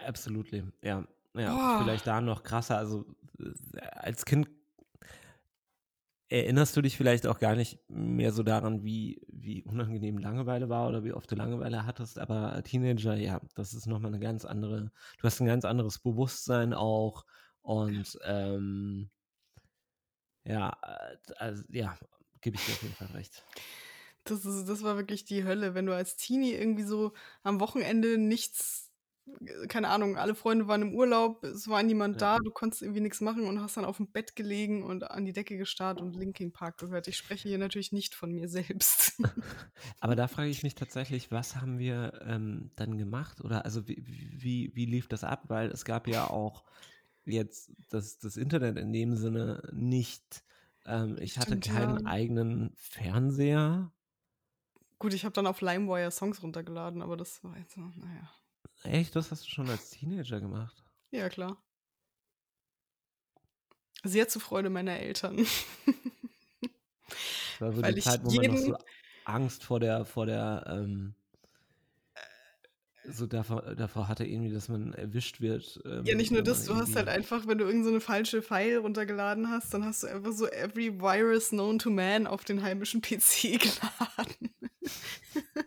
[0.06, 0.52] Absolut,
[0.82, 1.04] ja.
[1.34, 1.82] Ja, oh.
[1.82, 2.76] vielleicht da noch krasser.
[2.76, 3.06] Also
[3.38, 4.48] äh, als Kind
[6.30, 10.88] erinnerst du dich vielleicht auch gar nicht mehr so daran, wie, wie unangenehm Langeweile war
[10.88, 14.92] oder wie oft du Langeweile hattest, aber Teenager, ja, das ist nochmal eine ganz andere,
[15.18, 17.26] du hast ein ganz anderes Bewusstsein auch
[17.62, 19.10] und ähm,
[20.44, 21.98] ja, äh, also, ja,
[22.40, 23.44] gebe ich dir auf jeden Fall recht.
[24.24, 27.12] Das, ist, das war wirklich die Hölle, wenn du als Teenie irgendwie so
[27.42, 28.89] am Wochenende nichts
[29.68, 32.36] keine Ahnung, alle Freunde waren im Urlaub, es war niemand ja.
[32.36, 35.24] da, du konntest irgendwie nichts machen und hast dann auf dem Bett gelegen und an
[35.24, 37.08] die Decke gestarrt und Linkin Park gehört.
[37.08, 39.20] Ich spreche hier natürlich nicht von mir selbst.
[40.00, 43.40] Aber da frage ich mich tatsächlich, was haben wir ähm, dann gemacht?
[43.40, 45.44] Oder also wie, wie, wie lief das ab?
[45.48, 46.64] Weil es gab ja auch
[47.24, 50.44] jetzt das, das Internet in dem Sinne nicht.
[50.86, 52.06] Ähm, ich Stimmt, hatte keinen ja.
[52.06, 53.92] eigenen Fernseher.
[54.98, 58.30] Gut, ich habe dann auf LimeWire Songs runtergeladen, aber das war jetzt naja.
[58.82, 59.14] Echt?
[59.14, 60.82] Das hast du schon als Teenager gemacht?
[61.10, 61.62] Ja, klar.
[64.02, 65.36] Sehr zur Freude meiner Eltern.
[65.36, 65.64] Das
[67.60, 68.76] war so Weil die Zeit, wo man noch so
[69.24, 71.14] Angst vor der, vor der, ähm,
[73.12, 75.80] so davor, davor hatte irgendwie, dass man erwischt wird.
[75.84, 78.78] Ähm, ja, nicht nur das, du hast halt einfach, wenn du irgendeine so falsche File
[78.78, 83.00] runtergeladen hast, dann hast du einfach so every virus known to man auf den heimischen
[83.02, 84.54] PC geladen.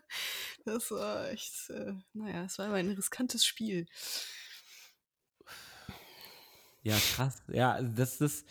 [0.65, 3.85] das war echt, äh, naja, es war aber ein riskantes Spiel.
[6.83, 7.41] Ja, krass.
[7.47, 8.45] Ja, das ist,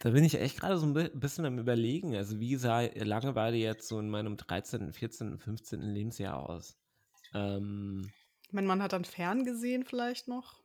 [0.00, 2.14] da bin ich echt gerade so ein bisschen am Überlegen.
[2.14, 5.80] Also, wie sah Langeweile jetzt so in meinem 13., 14., 15.
[5.80, 6.76] Lebensjahr aus?
[7.34, 8.10] Ähm,
[8.50, 10.62] mein Mann hat dann fern gesehen, vielleicht noch.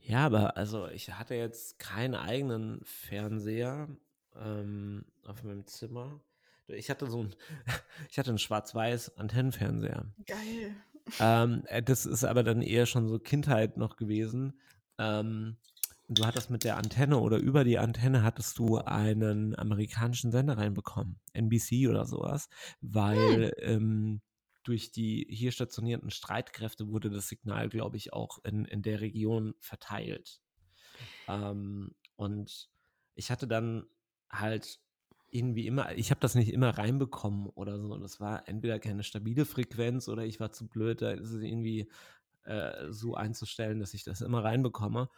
[0.00, 3.88] Ja, aber also ich hatte jetzt keinen eigenen Fernseher
[4.36, 6.20] ähm, auf meinem Zimmer.
[6.68, 7.34] Ich hatte so ein,
[8.10, 10.06] ich hatte einen schwarz-weiß Antennenfernseher.
[10.26, 10.76] Geil.
[11.20, 14.58] Ähm, äh, das ist aber dann eher schon so Kindheit noch gewesen.
[14.98, 15.56] Ähm,
[16.08, 21.18] du hattest mit der Antenne oder über die Antenne hattest du einen amerikanischen Sender reinbekommen,
[21.32, 22.48] NBC oder sowas,
[22.80, 23.82] weil hm.
[23.82, 24.20] ähm,
[24.64, 29.54] durch die hier stationierten Streitkräfte wurde das Signal, glaube ich, auch in, in der Region
[29.60, 30.40] verteilt.
[31.28, 32.70] Ähm, und
[33.14, 33.86] ich hatte dann
[34.30, 34.80] halt
[35.30, 37.96] irgendwie immer, ich habe das nicht immer reinbekommen oder so.
[37.98, 41.90] Das war entweder keine stabile Frequenz oder ich war zu blöd, da ist es irgendwie
[42.44, 45.08] äh, so einzustellen, dass ich das immer reinbekomme.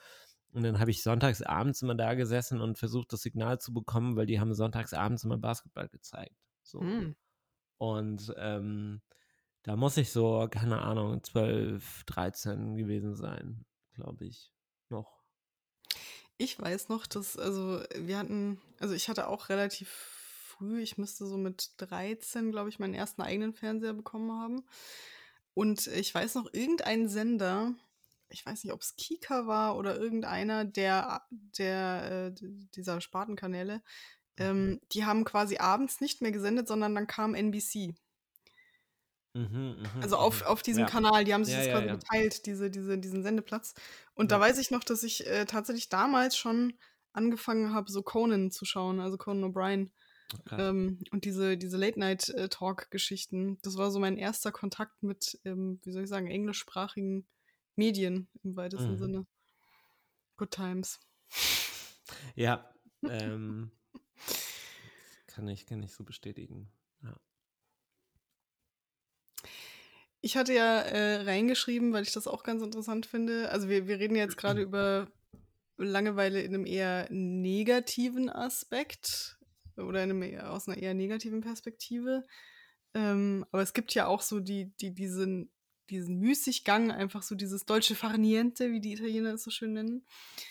[0.52, 4.16] Und dann habe ich sonntags abends immer da gesessen und versucht, das Signal zu bekommen,
[4.16, 6.34] weil die haben sonntags abends immer Basketball gezeigt.
[6.62, 6.80] So.
[6.80, 7.14] Mm.
[7.76, 9.02] Und ähm,
[9.66, 14.52] da muss ich so, keine Ahnung, 12, 13 gewesen sein, glaube ich,
[14.90, 15.24] noch.
[16.38, 21.26] Ich weiß noch, dass, also wir hatten, also ich hatte auch relativ früh, ich müsste
[21.26, 24.62] so mit 13, glaube ich, meinen ersten eigenen Fernseher bekommen haben.
[25.52, 27.74] Und ich weiß noch, irgendein Sender,
[28.28, 31.22] ich weiß nicht, ob es Kika war oder irgendeiner der,
[31.58, 32.40] der äh,
[32.76, 33.82] dieser Spartenkanäle,
[34.36, 34.80] ähm, mhm.
[34.92, 37.96] die haben quasi abends nicht mehr gesendet, sondern dann kam NBC.
[39.36, 40.46] Mhm, mh, also auf, mhm.
[40.46, 40.86] auf diesem ja.
[40.88, 43.74] Kanal, die haben sich ja, das quasi ja, geteilt, diese, diese, diesen Sendeplatz.
[44.14, 46.74] Und da weiß ich noch, dass ich äh, tatsächlich damals schon
[47.12, 49.90] angefangen habe, so Conan zu schauen, also Conan O'Brien.
[50.40, 50.68] Okay.
[50.68, 56.04] Ähm, und diese, diese Late-Night-Talk-Geschichten, das war so mein erster Kontakt mit, ähm, wie soll
[56.04, 57.26] ich sagen, englischsprachigen
[57.76, 58.98] Medien im weitesten mhm.
[58.98, 59.26] Sinne.
[60.36, 60.98] Good times.
[62.34, 62.70] Ja,
[63.08, 63.70] ähm,
[65.26, 66.72] kann, ich, kann ich so bestätigen.
[67.02, 67.14] Ja.
[70.26, 73.48] Ich hatte ja äh, reingeschrieben, weil ich das auch ganz interessant finde.
[73.52, 75.06] Also wir, wir reden jetzt gerade über
[75.76, 79.38] Langeweile in einem eher negativen Aspekt
[79.76, 82.24] oder in einem, aus einer eher negativen Perspektive.
[82.92, 85.52] Ähm, aber es gibt ja auch so die, die, diesen
[85.90, 90.04] diesen Müßiggang, einfach so dieses deutsche Farniente, wie die Italiener es so schön nennen.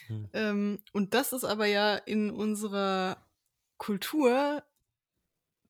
[0.08, 0.30] Hm.
[0.32, 3.18] Ähm, und das ist aber ja in unserer
[3.76, 4.64] Kultur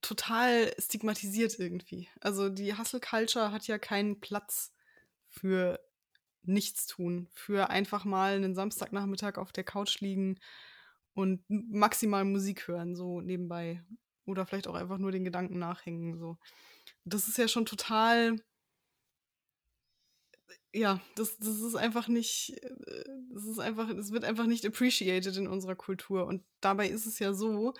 [0.05, 2.07] total stigmatisiert irgendwie.
[2.21, 4.71] Also die Hustle Culture hat ja keinen Platz
[5.29, 5.79] für
[6.43, 10.39] Nichtstun, für einfach mal einen Samstagnachmittag auf der Couch liegen
[11.13, 13.83] und maximal Musik hören, so nebenbei.
[14.25, 16.19] Oder vielleicht auch einfach nur den Gedanken nachhängen.
[16.19, 16.37] So.
[17.03, 18.37] Das ist ja schon total
[20.73, 25.37] ja, das, das ist einfach nicht, äh, das ist einfach, es wird einfach nicht appreciated
[25.37, 26.25] in unserer Kultur.
[26.27, 27.73] Und dabei ist es ja so,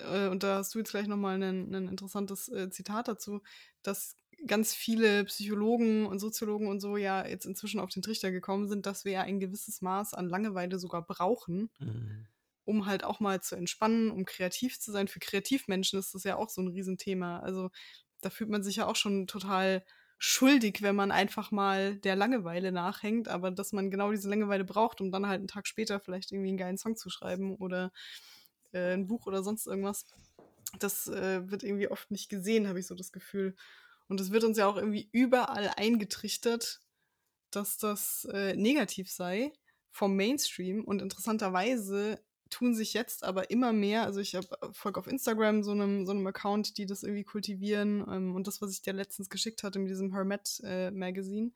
[0.00, 3.42] äh, und da hast du jetzt gleich nochmal ein, ein interessantes äh, Zitat dazu,
[3.82, 8.68] dass ganz viele Psychologen und Soziologen und so ja jetzt inzwischen auf den Trichter gekommen
[8.68, 12.26] sind, dass wir ja ein gewisses Maß an Langeweile sogar brauchen, mhm.
[12.64, 15.08] um halt auch mal zu entspannen, um kreativ zu sein.
[15.08, 17.40] Für Kreativmenschen ist das ja auch so ein Riesenthema.
[17.40, 17.70] Also
[18.20, 19.84] da fühlt man sich ja auch schon total
[20.18, 25.00] schuldig, wenn man einfach mal der Langeweile nachhängt, aber dass man genau diese Langeweile braucht,
[25.00, 27.92] um dann halt einen Tag später vielleicht irgendwie einen geilen Song zu schreiben oder
[28.72, 30.06] äh, ein Buch oder sonst irgendwas.
[30.78, 33.56] Das äh, wird irgendwie oft nicht gesehen, habe ich so das Gefühl.
[34.08, 36.80] Und es wird uns ja auch irgendwie überall eingetrichtert,
[37.50, 39.52] dass das äh, negativ sei
[39.90, 40.84] vom Mainstream.
[40.84, 45.62] Und interessanterweise tun sich jetzt aber immer mehr, also ich habe äh, folge auf Instagram
[45.62, 49.28] so einem, so Account, die das irgendwie kultivieren ähm, und das, was ich dir letztens
[49.28, 51.50] geschickt hatte mit diesem Hermet äh, Magazine.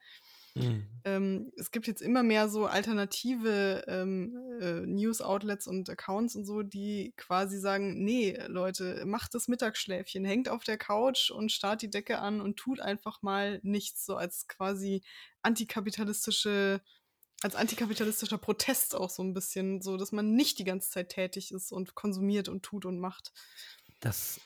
[0.55, 0.87] Mhm.
[1.05, 6.63] Ähm, es gibt jetzt immer mehr so alternative ähm, äh, News-Outlets und Accounts und so,
[6.63, 11.91] die quasi sagen, nee, Leute, macht das Mittagsschläfchen, hängt auf der Couch und starrt die
[11.91, 15.03] Decke an und tut einfach mal nichts, so als quasi
[15.43, 16.83] antikapitalistische
[17.45, 21.51] als antikapitalistischer Protest auch so ein bisschen, so dass man nicht die ganze Zeit tätig
[21.51, 23.33] ist und konsumiert und tut und macht.
[23.99, 24.41] Das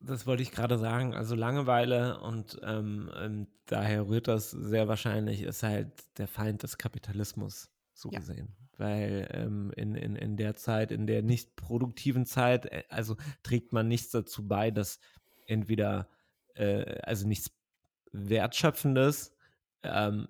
[0.00, 1.14] das wollte ich gerade sagen.
[1.14, 6.78] Also Langeweile und ähm, ähm, daher rührt das sehr wahrscheinlich, ist halt der Feind des
[6.78, 8.18] Kapitalismus, so ja.
[8.18, 8.56] gesehen.
[8.76, 13.72] Weil ähm, in, in, in der Zeit, in der nicht produktiven Zeit, äh, also trägt
[13.72, 15.00] man nichts dazu bei, dass
[15.46, 16.08] entweder,
[16.54, 17.50] äh, also nichts
[18.12, 19.34] Wertschöpfendes,
[19.82, 20.28] ähm,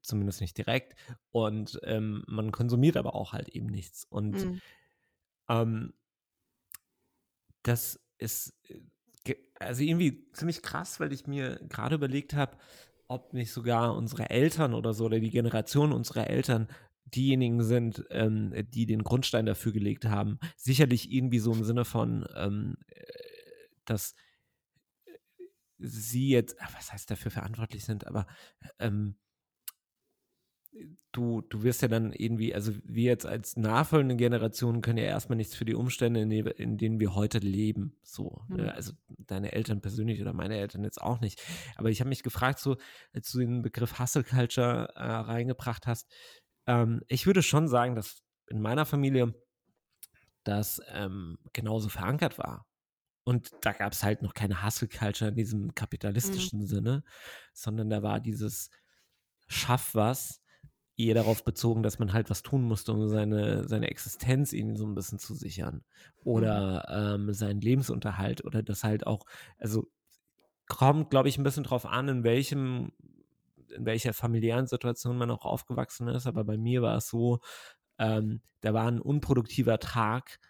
[0.00, 0.94] zumindest nicht direkt,
[1.30, 4.06] und ähm, man konsumiert aber auch halt eben nichts.
[4.08, 4.60] Und mhm.
[5.48, 5.94] ähm,
[7.62, 8.80] das ist äh,
[9.58, 12.56] also irgendwie ziemlich krass, weil ich mir gerade überlegt habe,
[13.08, 16.68] ob nicht sogar unsere Eltern oder so oder die Generation unserer Eltern
[17.06, 20.38] diejenigen sind, ähm, die den Grundstein dafür gelegt haben.
[20.56, 23.02] Sicherlich irgendwie so im Sinne von, ähm, äh,
[23.86, 24.14] dass
[25.78, 28.26] sie jetzt, was heißt dafür verantwortlich sind, aber
[28.78, 29.16] ähm,
[31.12, 35.36] du, du wirst ja dann irgendwie, also wir jetzt als nachfolgende Generation können ja erstmal
[35.36, 37.96] nichts für die Umstände, in, die, in denen wir heute leben.
[38.02, 38.42] So.
[38.48, 38.64] Ne?
[38.64, 38.68] Mhm.
[38.70, 41.42] Also deine Eltern persönlich oder meine Eltern jetzt auch nicht.
[41.76, 42.76] Aber ich habe mich gefragt, so,
[43.12, 46.10] als du den Begriff Hustle Culture äh, reingebracht hast,
[46.66, 49.34] ähm, ich würde schon sagen, dass in meiner Familie
[50.44, 52.66] das ähm, genauso verankert war.
[53.24, 55.74] Und da gab es halt noch keine Hustle Culture in diesem mhm.
[55.74, 56.66] kapitalistischen mhm.
[56.66, 57.04] Sinne,
[57.52, 58.70] sondern da war dieses
[59.48, 60.42] Schaff was,
[60.98, 64.84] eher darauf bezogen, dass man halt was tun musste, um seine, seine Existenz ihnen so
[64.84, 65.84] ein bisschen zu sichern.
[66.24, 67.28] Oder mhm.
[67.28, 68.44] ähm, seinen Lebensunterhalt.
[68.44, 69.24] Oder das halt auch,
[69.58, 69.88] also
[70.66, 72.92] kommt, glaube ich, ein bisschen drauf an, in welchem,
[73.74, 76.26] in welcher familiären Situation man auch aufgewachsen ist.
[76.26, 77.40] Aber bei mir war es so,
[77.98, 80.40] ähm, da war ein unproduktiver Tag,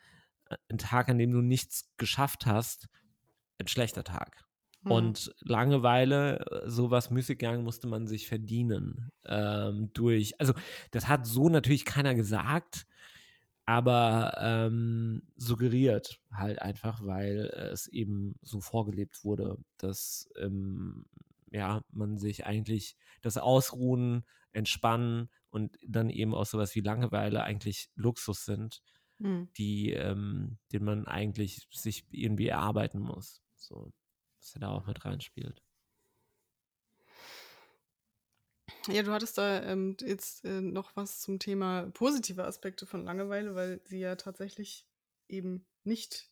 [0.48, 2.88] äh, ein Tag, an dem du nichts geschafft hast,
[3.58, 4.47] ein schlechter Tag.
[4.82, 4.92] Mhm.
[4.92, 10.40] Und Langeweile, äh, sowas Müßiggang musste man sich verdienen ähm, durch.
[10.40, 10.54] Also,
[10.90, 12.86] das hat so natürlich keiner gesagt,
[13.66, 21.04] aber ähm, suggeriert halt einfach, weil es eben so vorgelebt wurde, dass ähm,
[21.50, 27.90] ja, man sich eigentlich das Ausruhen, Entspannen und dann eben auch sowas wie Langeweile eigentlich
[27.94, 28.82] Luxus sind,
[29.18, 29.48] mhm.
[29.58, 33.42] die, ähm, den man eigentlich sich irgendwie erarbeiten muss.
[33.54, 33.92] So
[34.48, 35.62] dass er da auch mit reinspielt.
[38.86, 43.54] Ja, du hattest da ähm, jetzt äh, noch was zum Thema positive Aspekte von Langeweile,
[43.54, 44.86] weil sie ja tatsächlich
[45.28, 46.30] eben nicht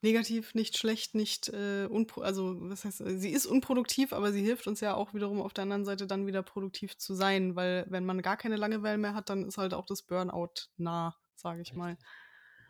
[0.00, 4.80] negativ, nicht schlecht, nicht äh, also was heißt, sie ist unproduktiv, aber sie hilft uns
[4.80, 8.22] ja auch wiederum auf der anderen Seite dann wieder produktiv zu sein, weil wenn man
[8.22, 11.98] gar keine Langeweile mehr hat, dann ist halt auch das Burnout nah, sage ich mal.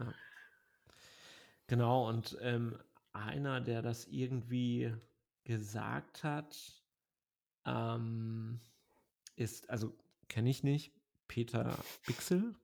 [0.00, 0.12] Ja.
[1.68, 2.78] Genau, und ähm,
[3.12, 4.94] einer, der das irgendwie
[5.44, 6.83] gesagt hat,
[7.66, 8.61] ähm,
[9.37, 9.96] ist, also
[10.29, 10.92] kenne ich nicht,
[11.29, 12.55] Peter Bixel.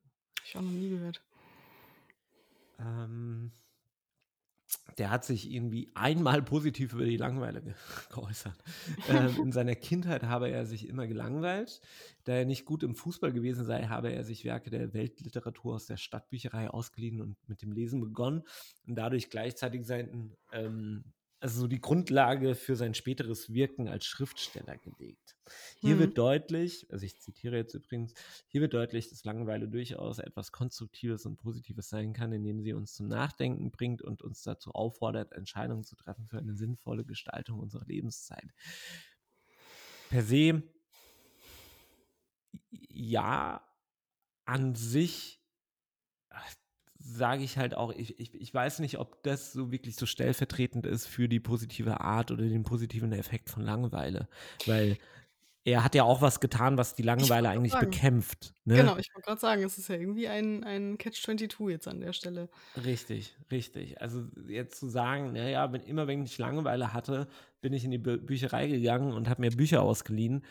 [0.44, 1.22] Ich habe noch nie gehört.
[2.78, 3.52] Ähm,
[4.98, 7.74] der hat sich irgendwie einmal positiv über die Langeweile ge
[8.14, 8.56] geäußert.
[9.08, 11.80] ähm, in seiner Kindheit habe er sich immer gelangweilt.
[12.24, 15.86] Da er nicht gut im Fußball gewesen sei, habe er sich Werke der Weltliteratur aus
[15.86, 18.42] der Stadtbücherei ausgeliehen und mit dem Lesen begonnen
[18.86, 21.04] und dadurch gleichzeitig seinen ähm,
[21.40, 25.36] also so die Grundlage für sein späteres Wirken als Schriftsteller gelegt.
[25.80, 26.00] Hier hm.
[26.00, 28.14] wird deutlich, also ich zitiere jetzt übrigens,
[28.48, 32.94] hier wird deutlich, dass Langeweile durchaus etwas Konstruktives und Positives sein kann, indem sie uns
[32.94, 37.86] zum Nachdenken bringt und uns dazu auffordert, Entscheidungen zu treffen für eine sinnvolle Gestaltung unserer
[37.86, 38.52] Lebenszeit.
[40.10, 40.62] Per se,
[42.70, 43.64] ja,
[44.44, 45.40] an sich
[47.08, 50.86] sage ich halt auch, ich, ich, ich weiß nicht, ob das so wirklich so stellvertretend
[50.86, 54.28] ist für die positive Art oder den positiven Effekt von Langeweile.
[54.66, 54.98] Weil
[55.64, 57.90] er hat ja auch was getan, was die Langeweile eigentlich sagen.
[57.90, 58.54] bekämpft.
[58.64, 58.76] Ne?
[58.76, 62.12] Genau, ich wollte gerade sagen, es ist ja irgendwie ein, ein Catch-22 jetzt an der
[62.12, 62.48] Stelle.
[62.84, 64.00] Richtig, richtig.
[64.00, 67.28] Also jetzt zu sagen, naja, wenn, immer wenn ich Langeweile hatte,
[67.60, 70.44] bin ich in die Bü Bücherei gegangen und habe mir Bücher ausgeliehen,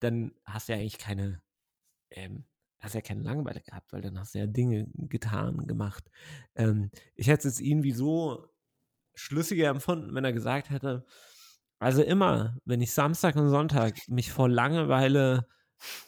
[0.00, 1.40] dann hast du ja eigentlich keine
[2.10, 2.44] ähm,
[2.84, 6.10] hast ja keine Langeweile gehabt, weil dann hast du ja Dinge getan, gemacht.
[6.54, 8.46] Ähm, ich hätte es irgendwie so
[9.14, 11.04] schlüssiger empfunden, wenn er gesagt hätte,
[11.78, 15.46] also immer, wenn ich Samstag und Sonntag mich vor Langeweile,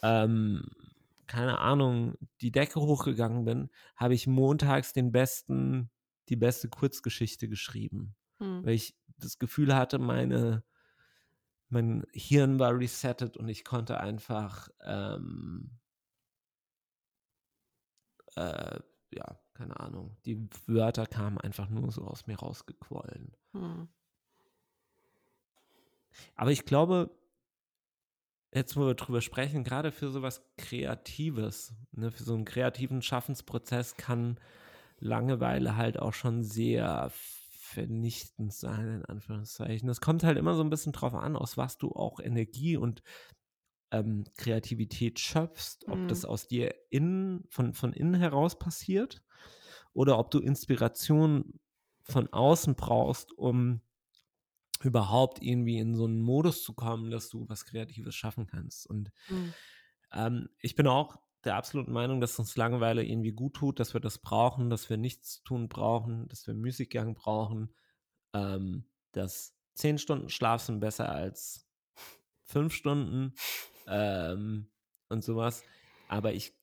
[0.01, 0.63] ähm,
[1.27, 5.89] keine Ahnung, die Decke hochgegangen bin, habe ich montags den besten,
[6.29, 8.15] die beste Kurzgeschichte geschrieben.
[8.39, 8.65] Hm.
[8.65, 10.63] Weil ich das Gefühl hatte, meine,
[11.69, 15.77] mein Hirn war resettet und ich konnte einfach ähm,
[18.37, 18.79] äh,
[19.15, 23.35] ja, keine Ahnung, die Wörter kamen einfach nur so aus mir rausgequollen.
[23.53, 23.87] Hm.
[26.35, 27.11] Aber ich glaube,
[28.53, 33.95] jetzt wo wir drüber sprechen, gerade für sowas Kreatives, ne, für so einen kreativen Schaffensprozess
[33.95, 34.39] kann
[34.99, 39.89] Langeweile halt auch schon sehr vernichtend sein, in Anführungszeichen.
[39.89, 43.03] Es kommt halt immer so ein bisschen drauf an, aus was du auch Energie und
[43.91, 46.07] ähm, Kreativität schöpfst, ob mhm.
[46.07, 49.23] das aus dir innen, von, von innen heraus passiert
[49.93, 51.59] oder ob du Inspiration
[52.01, 53.81] von außen brauchst, um
[54.83, 58.87] überhaupt irgendwie in so einen Modus zu kommen, dass du was Kreatives schaffen kannst.
[58.87, 59.53] Und mhm.
[60.13, 64.01] ähm, ich bin auch der absoluten Meinung, dass uns Langeweile irgendwie gut tut, dass wir
[64.01, 67.73] das brauchen, dass wir nichts tun brauchen, dass wir Musikgang brauchen,
[68.33, 71.67] ähm, dass zehn Stunden Schlaf sind besser als
[72.43, 73.33] fünf Stunden
[73.87, 74.67] ähm,
[75.09, 75.63] und sowas.
[76.07, 76.53] Aber ich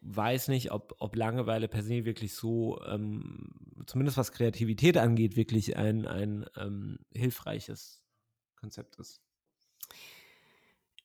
[0.00, 5.76] weiß nicht, ob, ob Langeweile per se wirklich so, ähm, zumindest was Kreativität angeht, wirklich
[5.76, 8.02] ein, ein ähm, hilfreiches
[8.56, 9.20] Konzept ist.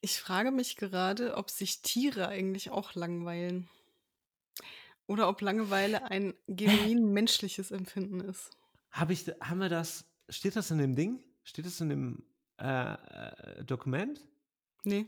[0.02, 3.68] Ich frage mich gerade, ob sich Tiere eigentlich auch langweilen.
[5.08, 8.52] Oder ob Langeweile ein genuin menschliches Empfinden ist.
[8.92, 11.24] Hab ich, haben wir das, steht das in dem Ding?
[11.44, 12.24] Steht das in dem
[12.58, 14.24] äh, äh Dokument?
[14.84, 15.08] Nee.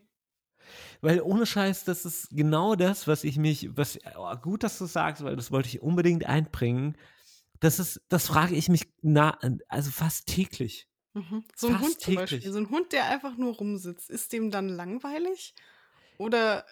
[1.01, 4.85] Weil ohne Scheiß, das ist genau das, was ich mich, was oh, gut, dass du
[4.85, 6.97] sagst, weil das wollte ich unbedingt einbringen.
[7.59, 9.37] Das ist, das frage ich mich na,
[9.67, 10.87] also fast täglich.
[11.13, 11.43] Mhm.
[11.55, 12.31] So ein Hund zum täglich.
[12.31, 15.53] Beispiel, so ein Hund, der einfach nur rumsitzt, ist dem dann langweilig?
[16.17, 16.65] Oder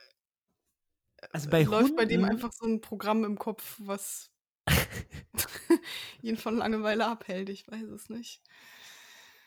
[1.31, 4.31] also bei läuft Hunden, bei dem einfach so ein Programm im Kopf, was
[6.21, 7.49] ihn von Langeweile abhält?
[7.49, 8.41] Ich weiß es nicht.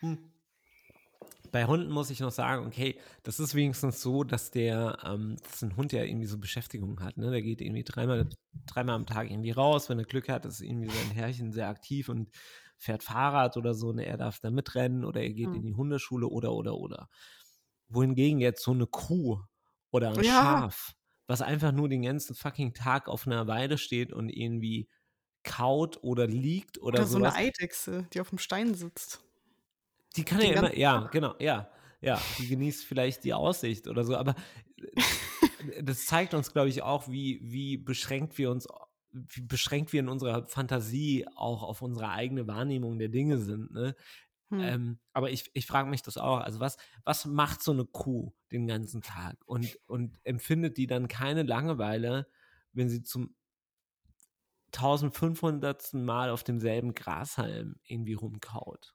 [0.01, 0.33] Hm
[1.53, 5.63] bei Hunden muss ich noch sagen, okay, das ist wenigstens so, dass der, ähm, dass
[5.63, 7.31] ein Hund ja irgendwie so Beschäftigung hat, ne?
[7.31, 8.29] Der geht irgendwie dreimal,
[8.67, 12.09] dreimal am Tag irgendwie raus, wenn er Glück hat, ist irgendwie sein Herrchen sehr aktiv
[12.09, 12.31] und
[12.79, 14.07] fährt Fahrrad oder so, ne?
[14.07, 15.57] Er darf da mitrennen oder er geht mhm.
[15.57, 17.09] in die Hundeschule oder, oder, oder.
[17.89, 19.43] Wohingegen jetzt so eine Kuh
[19.91, 20.33] oder ein ja.
[20.33, 20.95] Schaf,
[21.27, 24.89] was einfach nur den ganzen fucking Tag auf einer Weide steht und irgendwie
[25.45, 29.23] kaut oder liegt oder, oder so eine Eidechse, die auf dem Stein sitzt.
[30.17, 34.17] Die kann ja immer, ja, genau, ja, ja, die genießt vielleicht die Aussicht oder so,
[34.17, 34.35] aber
[34.77, 38.67] äh, das zeigt uns, glaube ich, auch, wie, wie beschränkt wir uns,
[39.13, 43.95] wie beschränkt wir in unserer Fantasie auch auf unsere eigene Wahrnehmung der Dinge sind, ne?
[44.53, 44.61] Hm.
[44.61, 46.41] Ähm, aber ich, ich frage mich das auch.
[46.41, 49.39] Also, was, was macht so eine Kuh den ganzen Tag?
[49.47, 52.27] Und, und empfindet die dann keine Langeweile,
[52.75, 53.35] wenn sie zum
[54.75, 55.95] 1500.
[55.95, 58.95] Mal auf demselben Grashalm irgendwie rumkaut?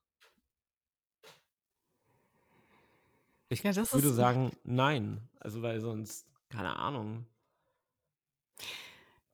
[3.50, 5.22] Ich ja, würde sagen, nein.
[5.40, 7.26] Also, weil sonst, keine Ahnung.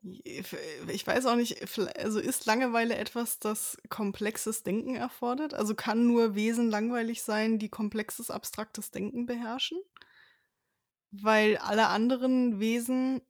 [0.01, 1.61] Ich weiß auch nicht,
[1.97, 5.53] also ist Langeweile etwas, das komplexes Denken erfordert?
[5.53, 9.79] Also kann nur Wesen langweilig sein, die komplexes, abstraktes Denken beherrschen?
[11.11, 13.21] Weil alle anderen Wesen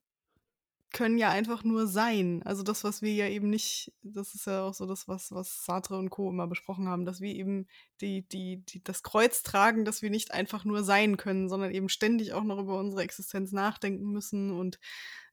[0.94, 2.42] können ja einfach nur sein.
[2.46, 5.66] Also das, was wir ja eben nicht, das ist ja auch so das, was, was
[5.66, 6.30] Sartre und Co.
[6.30, 7.68] immer besprochen haben, dass wir eben
[8.00, 11.90] die, die, die, das Kreuz tragen, dass wir nicht einfach nur sein können, sondern eben
[11.90, 14.80] ständig auch noch über unsere Existenz nachdenken müssen und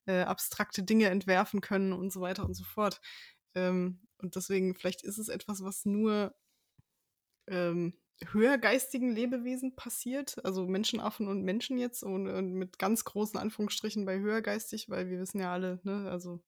[0.06, 3.00] äh, abstrakte Dinge entwerfen können und so weiter und so fort.
[3.54, 6.34] Ähm, und deswegen, vielleicht ist es etwas, was nur
[7.46, 7.94] ähm,
[8.32, 14.18] höhergeistigen Lebewesen passiert, also Menschenaffen und Menschen jetzt und, und, mit ganz großen Anführungsstrichen bei
[14.18, 16.40] höhergeistig, weil wir wissen ja alle, ne, also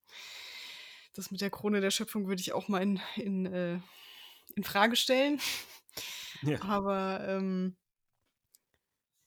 [1.15, 3.79] das mit der Krone der Schöpfung würde ich auch mal in, in, äh,
[4.55, 5.41] in Frage stellen.
[6.45, 6.61] Ja.
[6.63, 7.77] Aber ähm,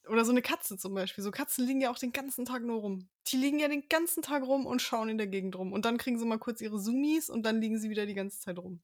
[0.06, 1.24] oder so eine Katze zum Beispiel.
[1.24, 3.08] So Katzen liegen ja auch den ganzen Tag nur rum.
[3.28, 5.72] Die liegen ja den ganzen Tag rum und schauen in der Gegend rum.
[5.72, 8.38] Und dann kriegen sie mal kurz ihre Summis und dann liegen sie wieder die ganze
[8.38, 8.82] Zeit rum.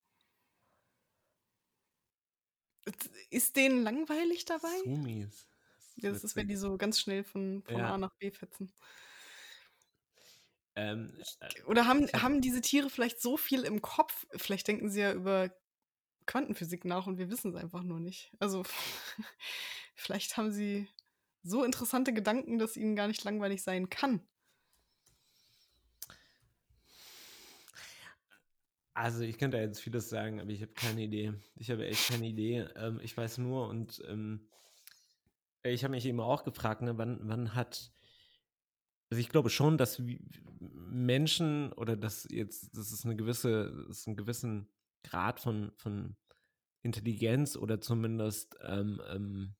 [3.30, 4.76] Ist denen langweilig dabei?
[4.84, 5.46] Sumis.
[5.96, 7.94] Das, ja, das ist, wenn die so ganz schnell von, von ja.
[7.94, 8.72] A nach B fetzen.
[10.74, 14.26] Ähm, äh, Oder haben, haben diese Tiere vielleicht so viel im Kopf?
[14.36, 15.50] Vielleicht denken sie ja über
[16.26, 18.32] Quantenphysik nach und wir wissen es einfach nur nicht.
[18.38, 18.62] Also,
[19.94, 20.88] vielleicht haben sie
[21.42, 24.26] so interessante Gedanken, dass ihnen gar nicht langweilig sein kann.
[28.95, 31.32] Also ich könnte jetzt vieles sagen, aber ich habe keine Idee.
[31.57, 32.66] Ich habe echt keine Idee.
[32.76, 34.49] Ähm, ich weiß nur und ähm,
[35.62, 37.93] ich habe mich eben auch gefragt, ne, wann, wann hat,
[39.11, 40.03] also ich glaube schon, dass
[40.61, 44.68] Menschen oder dass jetzt, das ist eine gewisse, das ist einen gewissen
[45.05, 46.16] Grad von, von
[46.82, 49.55] Intelligenz oder zumindest ähm, ähm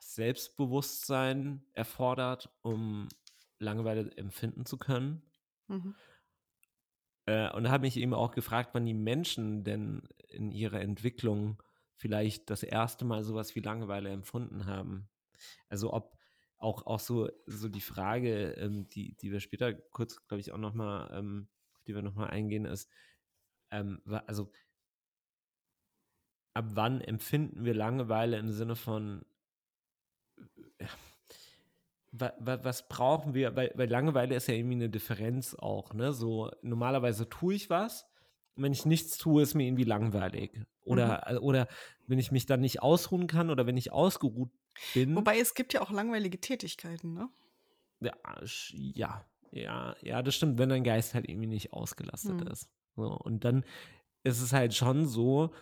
[0.00, 3.08] Selbstbewusstsein erfordert, um
[3.58, 5.22] Langeweile empfinden zu können.
[5.66, 5.96] Mhm.
[7.26, 11.62] Äh, und habe ich eben auch gefragt, wann die Menschen denn in ihrer Entwicklung
[11.96, 15.08] vielleicht das erste Mal sowas wie Langeweile empfunden haben.
[15.68, 16.18] Also ob
[16.58, 20.58] auch, auch so, so die Frage, ähm, die, die wir später kurz, glaube ich, auch
[20.58, 22.90] nochmal, ähm, auf die wir nochmal eingehen, ist,
[23.70, 24.50] ähm, also
[26.54, 29.24] ab wann empfinden wir Langeweile im Sinne von,
[30.80, 30.88] ja,
[32.16, 36.12] was brauchen wir, weil, weil Langeweile ist ja irgendwie eine Differenz auch, ne?
[36.12, 38.06] So, normalerweise tue ich was
[38.56, 40.60] und wenn ich nichts tue, ist mir irgendwie langweilig.
[40.82, 41.38] Oder, mhm.
[41.38, 41.68] oder
[42.06, 44.50] wenn ich mich dann nicht ausruhen kann oder wenn ich ausgeruht
[44.92, 45.16] bin.
[45.16, 47.28] Wobei es gibt ja auch langweilige Tätigkeiten, ne?
[48.00, 48.14] Ja,
[48.72, 52.46] ja, ja, ja, das stimmt, wenn dein Geist halt irgendwie nicht ausgelastet mhm.
[52.48, 52.68] ist.
[52.96, 53.64] So, und dann
[54.22, 55.54] ist es halt schon so,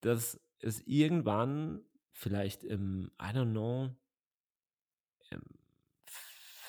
[0.00, 3.90] dass es irgendwann vielleicht im, I don't know,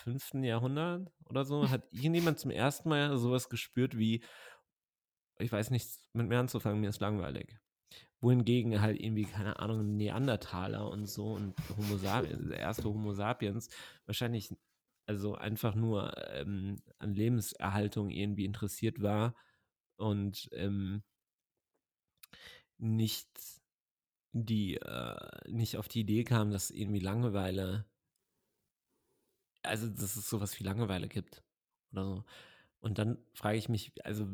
[0.08, 4.22] fünften Jahrhundert oder so, hat irgendjemand zum ersten Mal sowas gespürt wie,
[5.38, 7.58] ich weiß nichts mit mir anzufangen, mir ist langweilig.
[8.20, 13.68] Wohingegen halt irgendwie, keine Ahnung, Neandertaler und so und Homo sapiens, der erste Homo sapiens,
[14.06, 14.50] wahrscheinlich
[15.06, 19.34] also einfach nur ähm, an Lebenserhaltung irgendwie interessiert war
[19.96, 21.02] und ähm,
[22.78, 23.28] nicht
[24.32, 27.86] die äh, nicht auf die Idee kam, dass irgendwie Langeweile,
[29.62, 31.42] also dass es sowas wie Langeweile gibt
[31.92, 32.24] oder so.
[32.80, 34.26] Und dann frage ich mich, also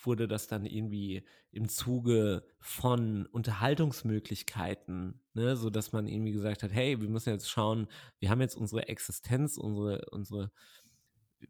[0.00, 6.72] wurde das dann irgendwie im Zuge von Unterhaltungsmöglichkeiten, ne, so dass man irgendwie gesagt hat,
[6.72, 7.86] hey, wir müssen jetzt schauen,
[8.18, 10.50] wir haben jetzt unsere Existenz, unsere, unsere,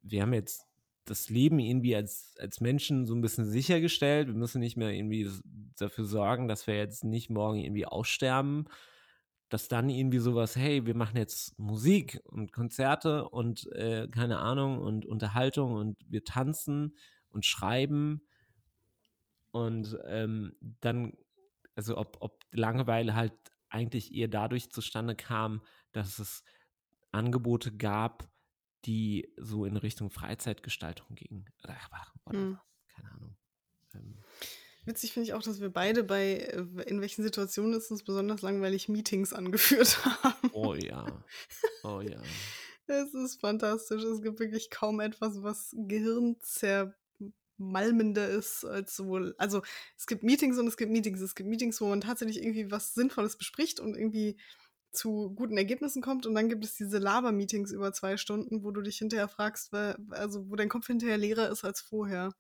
[0.02, 0.66] wir haben jetzt
[1.06, 4.28] das Leben irgendwie als, als Menschen so ein bisschen sichergestellt.
[4.28, 5.30] Wir müssen nicht mehr irgendwie
[5.78, 8.66] dafür sorgen, dass wir jetzt nicht morgen irgendwie aussterben.
[9.49, 14.78] Dass dann irgendwie sowas, hey, wir machen jetzt Musik und Konzerte und äh, keine Ahnung
[14.78, 16.97] und Unterhaltung und wir tanzen
[17.28, 18.22] und schreiben.
[19.53, 21.16] Und ähm, dann,
[21.74, 23.34] also ob, ob Langeweile halt
[23.68, 26.42] eigentlich eher dadurch zustande kam, dass es
[27.12, 28.28] Angebote gab,
[28.84, 31.47] die so in Richtung Freizeitgestaltung gingen.
[31.62, 32.59] Aber, hm.
[34.87, 38.43] Witzig finde ich auch, dass wir beide bei, äh, in welchen Situationen es uns besonders
[38.43, 40.51] langweilig Meetings angeführt haben.
[40.53, 41.24] Oh ja.
[41.82, 42.22] Oh ja.
[42.89, 44.05] Es ist fantastisch.
[44.05, 49.34] Es gibt wirklich kaum etwas, was gehirnzermalmender ist als sowohl.
[49.39, 49.62] Also
[49.97, 51.20] es gibt Meetings und es gibt Meetings.
[51.20, 54.37] Es gibt Meetings, wo man tatsächlich irgendwie was Sinnvolles bespricht und irgendwie
[54.93, 56.26] zu guten Ergebnissen kommt.
[56.26, 59.97] Und dann gibt es diese Laber-Meetings über zwei Stunden, wo du dich hinterher fragst, weil,
[60.11, 62.32] also wo dein Kopf hinterher leerer ist als vorher.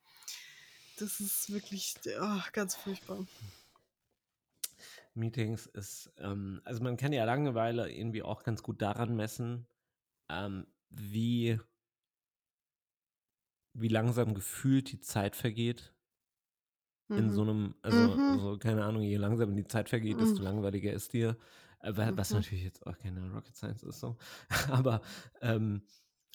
[0.96, 3.26] Das ist wirklich oh, ganz furchtbar.
[5.14, 9.66] Meetings ist, ähm, also man kann ja Langeweile irgendwie auch ganz gut daran messen,
[10.28, 11.58] ähm, wie,
[13.72, 15.94] wie langsam gefühlt die Zeit vergeht.
[17.08, 17.18] Mhm.
[17.18, 18.40] In so einem, also, mhm.
[18.40, 20.44] so, keine Ahnung, je langsamer die Zeit vergeht, desto mhm.
[20.44, 21.36] langweiliger ist dir.
[21.80, 22.36] Was mhm.
[22.36, 24.16] natürlich jetzt auch keine Rocket Science ist so.
[24.70, 25.02] Aber
[25.40, 25.82] ähm,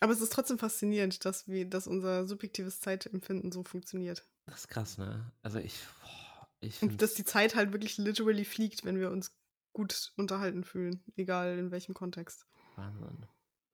[0.01, 4.25] aber es ist trotzdem faszinierend, dass, wir, dass unser subjektives Zeitempfinden so funktioniert.
[4.45, 5.31] Das ist krass, ne?
[5.41, 9.31] Also ich, boah, ich Und dass die Zeit halt wirklich literally fliegt, wenn wir uns
[9.73, 12.45] gut unterhalten fühlen, egal in welchem Kontext.
[12.75, 13.25] Wahnsinn.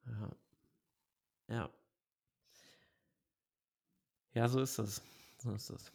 [0.05, 0.32] Ja.
[1.49, 1.70] Ja.
[4.34, 5.01] Ja, so ist das.
[5.39, 5.91] So ist das.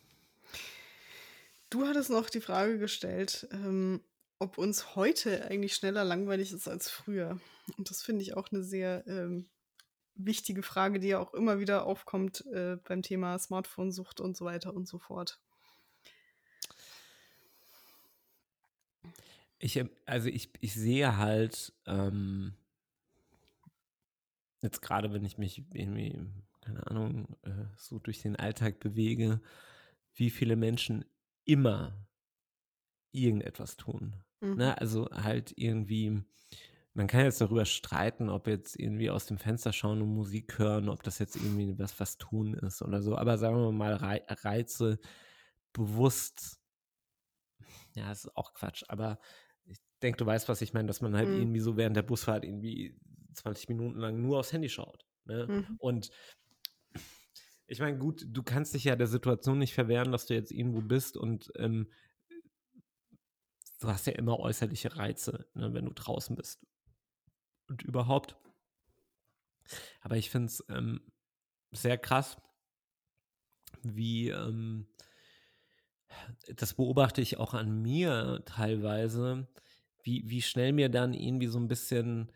[1.70, 4.02] Du hattest noch die Frage gestellt, ähm,
[4.38, 7.40] ob uns heute eigentlich schneller langweilig ist als früher.
[7.78, 9.48] Und das finde ich auch eine sehr ähm,
[10.14, 14.74] wichtige Frage, die ja auch immer wieder aufkommt äh, beim Thema Smartphone-Sucht und so weiter
[14.74, 15.40] und so fort.
[19.58, 22.54] Ich, ähm, also ich, ich sehe halt, ähm,
[24.60, 26.18] jetzt gerade wenn ich mich irgendwie,
[26.60, 29.40] keine Ahnung, äh, so durch den Alltag bewege,
[30.14, 31.04] wie viele Menschen
[31.44, 32.06] immer
[33.12, 34.16] irgendetwas tun.
[34.40, 34.48] Ne?
[34.48, 34.56] Mhm.
[34.56, 34.78] Ne?
[34.78, 36.22] Also halt irgendwie,
[36.94, 40.88] man kann jetzt darüber streiten, ob jetzt irgendwie aus dem Fenster schauen und Musik hören,
[40.88, 43.16] ob das jetzt irgendwie was, was tun ist oder so.
[43.16, 44.98] Aber sagen wir mal, Reize
[45.72, 46.60] bewusst,
[47.94, 49.18] ja, das ist auch Quatsch, aber
[49.64, 51.38] ich denke, du weißt, was ich meine, dass man halt mhm.
[51.38, 52.98] irgendwie so während der Busfahrt irgendwie
[53.34, 55.06] 20 Minuten lang nur aufs Handy schaut.
[55.24, 55.46] Ne?
[55.48, 55.76] Mhm.
[55.78, 56.10] Und
[57.66, 60.82] ich meine, gut, du kannst dich ja der Situation nicht verwehren, dass du jetzt irgendwo
[60.82, 61.90] bist und ähm,
[63.80, 66.66] du hast ja immer äußerliche Reize, ne, wenn du draußen bist.
[67.72, 68.36] Und überhaupt.
[70.02, 71.00] Aber ich finde es ähm,
[71.70, 72.36] sehr krass,
[73.82, 74.86] wie ähm,
[76.54, 79.48] das beobachte ich auch an mir teilweise,
[80.02, 82.30] wie, wie schnell mir dann irgendwie so ein bisschen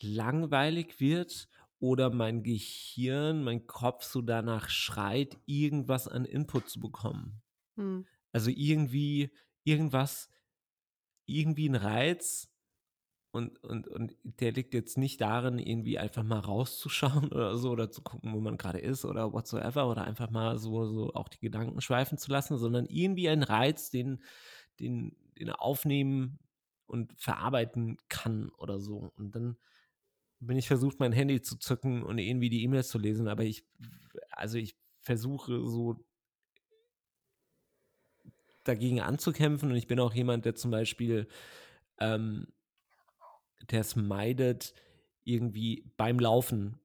[0.00, 7.42] langweilig wird oder mein Gehirn, mein Kopf so danach schreit, irgendwas an Input zu bekommen.
[7.76, 8.06] Hm.
[8.32, 9.32] Also irgendwie,
[9.64, 10.30] irgendwas
[11.26, 12.48] irgendwie ein Reiz,
[13.30, 17.90] und, und, und der liegt jetzt nicht darin, irgendwie einfach mal rauszuschauen oder so oder
[17.90, 21.40] zu gucken, wo man gerade ist oder whatsoever oder einfach mal so, so auch die
[21.40, 24.22] Gedanken schweifen zu lassen, sondern irgendwie ein Reiz, den,
[24.80, 26.38] den, den aufnehmen
[26.86, 29.12] und verarbeiten kann oder so.
[29.16, 29.56] Und dann
[30.40, 33.66] bin ich versucht, mein Handy zu zücken und irgendwie die E-Mails zu lesen, aber ich,
[34.30, 36.04] also ich versuche so
[38.64, 41.28] dagegen anzukämpfen und ich bin auch jemand, der zum Beispiel
[41.98, 42.46] ähm,
[43.70, 44.74] der es meidet,
[45.24, 46.80] irgendwie beim Laufen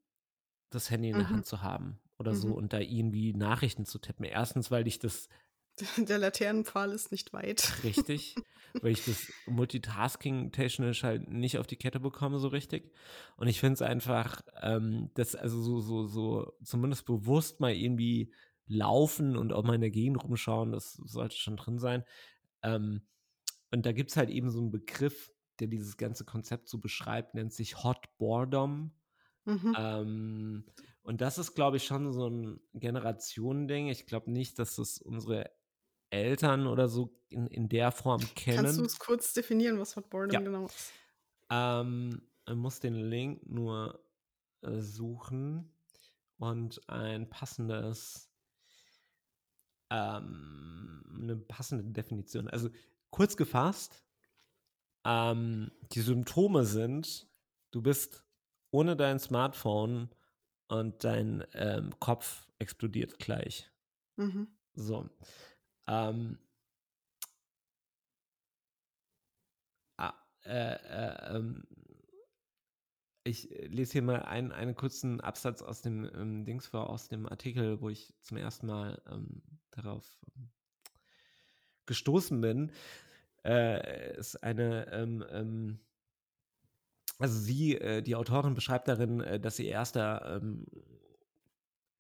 [0.69, 1.32] das Handy in der mhm.
[1.32, 2.38] Hand zu haben oder mhm.
[2.38, 4.26] so und da irgendwie Nachrichten zu tippen.
[4.26, 5.30] Erstens, weil ich das.
[5.97, 7.74] Der Laternenpfahl ist nicht weit.
[7.84, 8.36] Richtig,
[8.82, 12.93] weil ich das Multitasking-technisch halt nicht auf die Kette bekomme, so richtig.
[13.38, 18.32] Und ich finde es einfach, ähm, das also so, so, so, zumindest bewusst mal irgendwie
[18.67, 22.03] laufen und auch mal in der Gegend rumschauen, das sollte schon drin sein.
[22.61, 23.01] Ähm,
[23.71, 27.35] und da gibt es halt eben so einen Begriff, der dieses ganze Konzept so beschreibt,
[27.35, 28.91] nennt sich Hot Boredom.
[29.45, 29.75] Mhm.
[29.77, 30.65] Ähm,
[31.01, 33.87] und das ist, glaube ich, schon so ein Generationending.
[33.87, 35.51] Ich glaube nicht, dass das unsere
[36.09, 38.57] Eltern oder so in, in der Form kennen.
[38.63, 40.39] Kannst du es kurz definieren, was Hot Boredom ja.
[40.39, 40.91] genau ist?
[41.49, 44.03] Ähm, man muss den Link nur
[44.61, 45.71] äh, suchen
[46.37, 48.29] und ein passendes,
[49.89, 52.47] ähm, eine passende Definition.
[52.47, 52.69] Also
[53.09, 54.03] kurz gefasst,
[55.05, 57.27] ähm, die Symptome sind,
[57.71, 58.23] du bist
[58.71, 60.09] ohne dein Smartphone
[60.67, 63.69] und dein ähm, Kopf explodiert gleich.
[64.15, 64.47] Mhm.
[64.73, 65.09] So.
[65.87, 66.39] Ähm,
[69.97, 70.13] ah,
[70.45, 71.67] äh, äh, ähm,
[73.25, 77.27] ich lese hier mal einen, einen kurzen Absatz aus dem ähm, Dings vor, aus dem
[77.27, 80.49] Artikel, wo ich zum ersten Mal ähm, darauf ähm,
[81.85, 82.71] gestoßen bin
[83.45, 85.79] äh, ist eine, ähm, ähm,
[87.19, 90.65] also sie, äh, die Autorin beschreibt darin, äh, dass ihr erster ähm,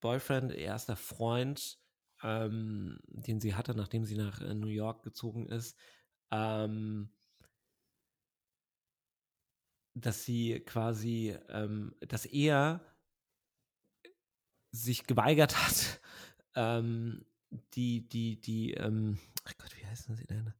[0.01, 1.79] Boyfriend, ihr erster Freund,
[2.23, 5.77] ähm, den sie hatte, nachdem sie nach äh, New York gezogen ist,
[6.31, 7.09] ähm,
[9.93, 12.81] dass sie quasi, ähm, dass er
[14.71, 16.01] sich geweigert hat,
[17.73, 20.53] die, die, die, ähm, ach Gott, wie heißen sie denn?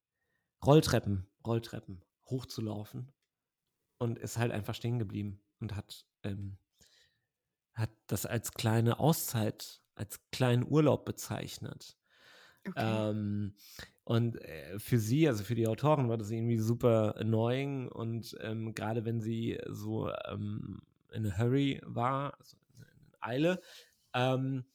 [0.66, 3.12] Rolltreppen, Rolltreppen hochzulaufen
[3.98, 6.58] und ist halt einfach stehen geblieben und hat, ähm,
[7.74, 11.98] hat das als kleine Auszeit, als kleinen Urlaub bezeichnet.
[12.66, 13.10] Okay.
[13.10, 13.56] Ähm,
[14.06, 18.74] und äh, für sie, also für die Autoren, war das irgendwie super annoying und ähm,
[18.74, 23.62] gerade wenn sie so ähm, in a hurry war, also in Eile,
[24.14, 24.66] ähm,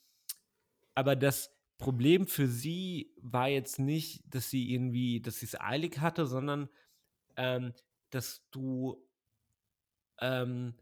[0.95, 6.01] aber das Problem für sie war jetzt nicht, dass sie irgendwie, dass sie es eilig
[6.01, 6.69] hatte, sondern
[7.37, 7.73] ähm,
[8.11, 9.07] dass du,
[10.21, 10.75] ähm,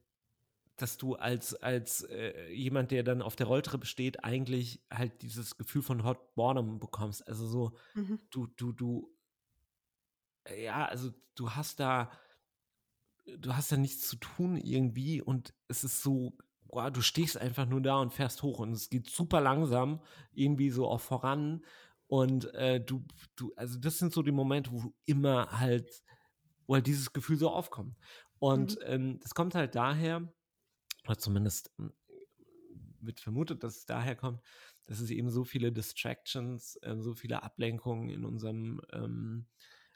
[0.77, 5.59] dass du als, als äh, jemand, der dann auf der Rolltreppe steht, eigentlich halt dieses
[5.59, 7.27] Gefühl von Hot Boredom bekommst.
[7.29, 8.19] Also so, mhm.
[8.31, 9.15] du, du, du,
[10.59, 12.11] ja, also du hast da,
[13.27, 16.39] du hast da nichts zu tun irgendwie und es ist so
[16.69, 20.01] boah, du stehst einfach nur da und fährst hoch und es geht super langsam
[20.33, 21.63] irgendwie so auch voran
[22.09, 23.05] und äh, du,
[23.35, 26.05] du, also das sind so die Momente, wo du immer halt,
[26.67, 27.97] wo halt dieses Gefühl so aufkommt.
[28.39, 28.85] Und mhm.
[28.87, 30.33] ähm, das kommt halt daher,
[31.05, 31.93] oder zumindest hm,
[33.01, 34.43] wird vermutet, dass es daher kommt,
[34.87, 39.47] dass es eben so viele Distractions, äh, so viele Ablenkungen in unserem ähm,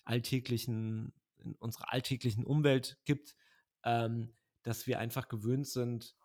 [0.04, 3.36] alltäglichen, in unserer alltäglichen Umwelt gibt,
[3.84, 6.16] ähm, dass wir einfach gewöhnt sind,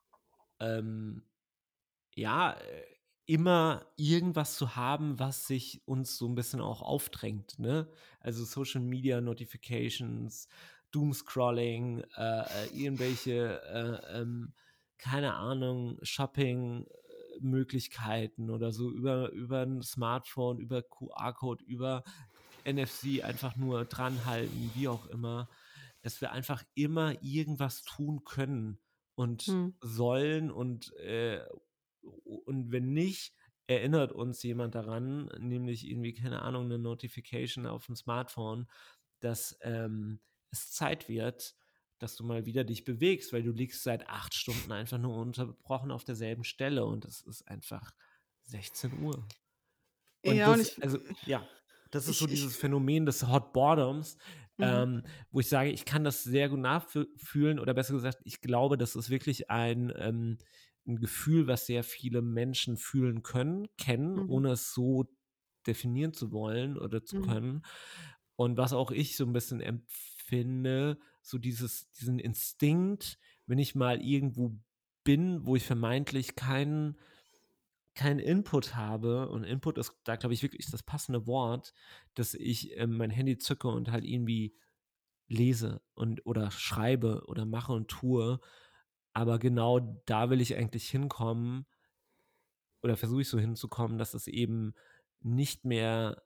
[0.60, 1.24] ähm,
[2.16, 2.96] ja, äh,
[3.28, 7.60] immer irgendwas zu haben, was sich uns so ein bisschen auch aufdrängt.
[7.60, 7.88] Ne?
[8.20, 10.48] Also Social Media Notifications,
[10.92, 14.54] Doomscrolling, äh, äh irgendwelche, äh, ähm,
[14.98, 22.04] keine Ahnung, Shopping-Möglichkeiten oder so über, über ein Smartphone, über QR-Code, über
[22.64, 25.50] NFC einfach nur dranhalten, wie auch immer,
[26.02, 28.80] dass wir einfach immer irgendwas tun können
[29.16, 29.76] und hm.
[29.82, 31.42] sollen und, äh,
[32.02, 33.34] und wenn nicht,
[33.68, 38.68] erinnert uns jemand daran, nämlich irgendwie, keine Ahnung, eine Notification auf dem Smartphone,
[39.22, 40.20] dass ähm,
[40.52, 41.56] es Zeit wird,
[41.98, 45.92] dass du mal wieder dich bewegst, weil du liegst seit acht Stunden einfach nur unterbrochen
[45.92, 47.94] auf derselben Stelle und es ist einfach
[48.44, 49.26] 16 Uhr.
[50.24, 51.48] Und ja, das, und ich, also ja,
[51.92, 54.18] das ist so dieses Phänomen des Hot Boredoms,
[54.58, 54.64] Mhm.
[54.64, 58.78] Ähm, wo ich sage, ich kann das sehr gut nachfühlen oder besser gesagt, ich glaube,
[58.78, 60.38] das ist wirklich ein, ähm,
[60.88, 64.30] ein Gefühl, was sehr viele Menschen fühlen können, kennen, mhm.
[64.30, 65.06] ohne es so
[65.68, 67.22] definieren zu wollen oder zu mhm.
[67.24, 67.66] können.
[68.36, 74.02] Und was auch ich so ein bisschen empfinde, so dieses, diesen Instinkt, wenn ich mal
[74.02, 74.58] irgendwo
[75.04, 76.98] bin, wo ich vermeintlich keinen
[77.96, 81.74] keinen Input habe, und Input ist da, glaube ich, wirklich das passende Wort,
[82.14, 84.56] dass ich äh, mein Handy zücke und halt irgendwie
[85.28, 88.40] lese und oder schreibe oder mache und tue.
[89.14, 91.66] Aber genau da will ich eigentlich hinkommen,
[92.86, 94.76] oder versuche ich so hinzukommen, dass es eben
[95.22, 96.22] nicht mehr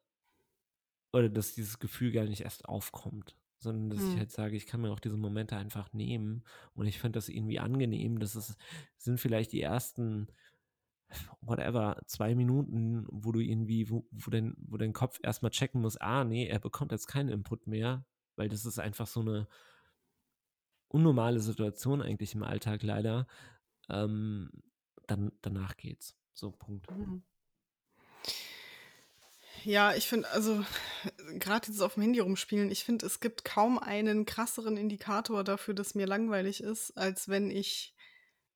[1.13, 4.11] oder dass dieses Gefühl gar nicht erst aufkommt, sondern dass hm.
[4.11, 6.43] ich halt sage, ich kann mir auch diese Momente einfach nehmen
[6.73, 8.19] und ich finde das irgendwie angenehm.
[8.19, 8.57] Das ist,
[8.97, 10.27] sind vielleicht die ersten
[11.41, 15.97] whatever, zwei Minuten, wo du irgendwie, wo, wo, dein, wo dein Kopf erstmal checken muss,
[15.97, 18.05] ah, nee, er bekommt jetzt keinen Input mehr,
[18.35, 19.47] weil das ist einfach so eine
[20.87, 23.27] unnormale Situation eigentlich im Alltag leider.
[23.89, 24.51] Ähm,
[25.07, 26.15] dann, danach geht's.
[26.33, 26.89] So, Punkt.
[26.91, 27.23] Mhm.
[29.65, 30.63] Ja, ich finde, also
[31.37, 35.73] gerade dieses auf dem Handy rumspielen, ich finde, es gibt kaum einen krasseren Indikator dafür,
[35.73, 37.93] dass mir langweilig ist, als wenn ich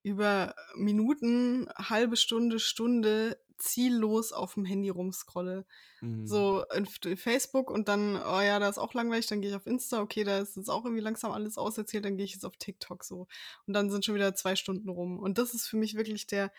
[0.04, 5.66] über Minuten, halbe Stunde, Stunde ziellos auf dem Handy rumscrolle.
[6.02, 6.28] Mhm.
[6.28, 6.86] So in,
[7.18, 10.26] Facebook und dann, oh ja, da ist auch langweilig, dann gehe ich auf Insta, okay,
[10.26, 13.28] da ist jetzt auch irgendwie langsam alles auserzählt, dann gehe ich jetzt auf TikTok so.
[13.66, 15.18] Und dann sind schon wieder zwei Stunden rum.
[15.20, 16.52] Und das ist für mich wirklich der,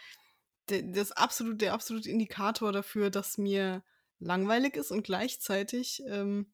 [0.70, 3.82] der, das absolut, der absolute Indikator dafür, dass mir
[4.18, 6.46] langweilig ist und gleichzeitig ähm,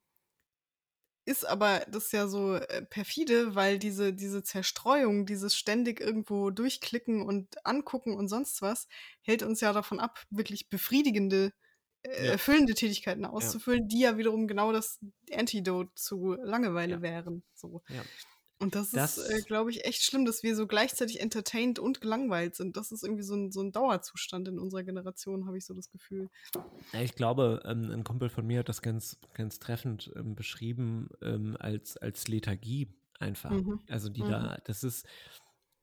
[1.24, 7.22] ist aber das ja so äh, perfide, weil diese, diese Zerstreuung, dieses ständig irgendwo durchklicken
[7.22, 8.88] und angucken und sonst was,
[9.22, 11.52] hält uns ja davon ab, wirklich befriedigende,
[12.02, 12.32] äh, ja.
[12.32, 13.88] erfüllende Tätigkeiten auszufüllen, ja.
[13.88, 14.98] die ja wiederum genau das
[15.32, 17.02] Antidote zu Langeweile ja.
[17.02, 17.42] wären.
[17.54, 17.82] So.
[18.60, 22.02] Und das, das ist, äh, glaube ich, echt schlimm, dass wir so gleichzeitig entertained und
[22.02, 22.76] gelangweilt sind.
[22.76, 25.90] Das ist irgendwie so ein, so ein Dauerzustand in unserer Generation, habe ich so das
[25.90, 26.28] Gefühl.
[26.92, 31.56] Ich glaube, ähm, ein Kumpel von mir hat das ganz, ganz treffend ähm, beschrieben ähm,
[31.58, 33.50] als, als Lethargie einfach.
[33.50, 33.80] Mhm.
[33.88, 34.28] Also die mhm.
[34.28, 35.06] da, das ist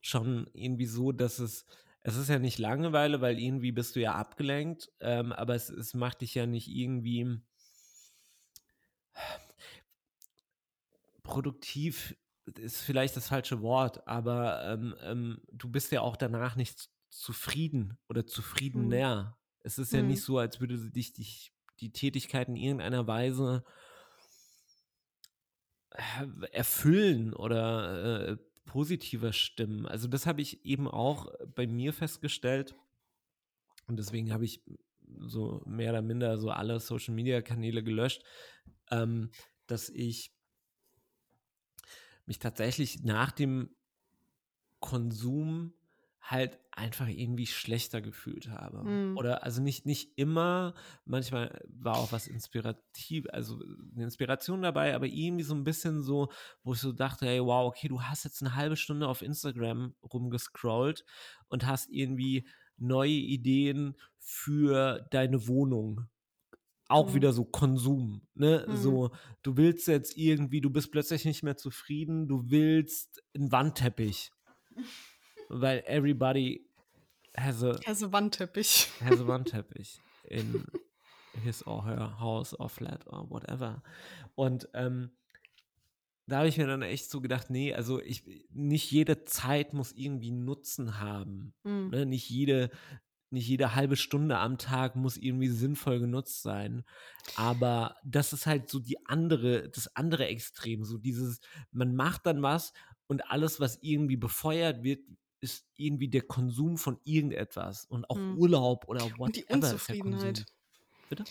[0.00, 1.66] schon irgendwie so, dass es,
[2.02, 5.94] es ist ja nicht Langeweile, weil irgendwie bist du ja abgelenkt, ähm, aber es, es
[5.94, 7.40] macht dich ja nicht irgendwie
[11.24, 12.14] produktiv
[12.56, 17.98] ist vielleicht das falsche Wort, aber ähm, ähm, du bist ja auch danach nicht zufrieden
[18.08, 19.24] oder zufriedener.
[19.24, 19.34] Hm.
[19.62, 20.08] Es ist ja hm.
[20.08, 23.64] nicht so, als würde dich, dich die Tätigkeit in irgendeiner Weise
[25.90, 29.86] äh, erfüllen oder äh, positiver stimmen.
[29.86, 32.76] Also das habe ich eben auch bei mir festgestellt
[33.86, 34.62] und deswegen habe ich
[35.20, 38.22] so mehr oder minder so alle Social-Media-Kanäle gelöscht,
[38.90, 39.30] ähm,
[39.66, 40.37] dass ich
[42.28, 43.70] mich tatsächlich nach dem
[44.80, 45.74] Konsum
[46.20, 48.84] halt einfach irgendwie schlechter gefühlt habe.
[48.84, 49.16] Mhm.
[49.16, 50.74] Oder also nicht, nicht immer,
[51.04, 53.58] manchmal war auch was inspirativ, also
[53.94, 56.30] eine Inspiration dabei, aber irgendwie so ein bisschen so,
[56.62, 59.94] wo ich so dachte, hey, wow, okay, du hast jetzt eine halbe Stunde auf Instagram
[60.02, 61.04] rumgescrollt
[61.48, 66.08] und hast irgendwie neue Ideen für deine Wohnung
[66.88, 67.14] auch mhm.
[67.14, 68.64] wieder so Konsum, ne?
[68.66, 68.76] Mhm.
[68.76, 69.10] So,
[69.42, 74.32] du willst jetzt irgendwie, du bist plötzlich nicht mehr zufrieden, du willst einen Wandteppich.
[75.48, 76.66] Weil everybody
[77.36, 78.88] has a, has a Wandteppich.
[79.00, 80.64] Has a Wandteppich in
[81.42, 83.82] his or her house or flat or whatever.
[84.34, 85.10] Und ähm,
[86.26, 89.92] da habe ich mir dann echt so gedacht, nee, also ich, nicht jede Zeit muss
[89.92, 91.54] irgendwie Nutzen haben.
[91.64, 91.88] Mhm.
[91.90, 92.06] Ne?
[92.06, 92.70] Nicht jede
[93.30, 96.84] nicht jede halbe Stunde am Tag muss irgendwie sinnvoll genutzt sein.
[97.36, 100.84] Aber das ist halt so die andere, das andere Extrem.
[100.84, 102.72] So dieses, man macht dann was
[103.06, 105.00] und alles, was irgendwie befeuert wird,
[105.40, 108.38] ist irgendwie der Konsum von irgendetwas und auch hm.
[108.38, 109.20] Urlaub oder whatever.
[109.20, 110.46] Und die Unzufriedenheit.
[111.08, 111.24] Bitte?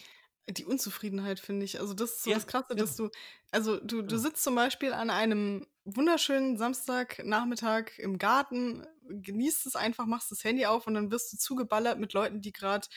[0.49, 1.79] Die Unzufriedenheit, finde ich.
[1.79, 2.75] Also, das ist so ja, das Krasse, ja.
[2.75, 3.09] dass du,
[3.51, 10.05] also du, du sitzt zum Beispiel an einem wunderschönen Samstagnachmittag im Garten, genießt es einfach,
[10.05, 12.87] machst das Handy auf und dann wirst du zugeballert mit Leuten, die gerade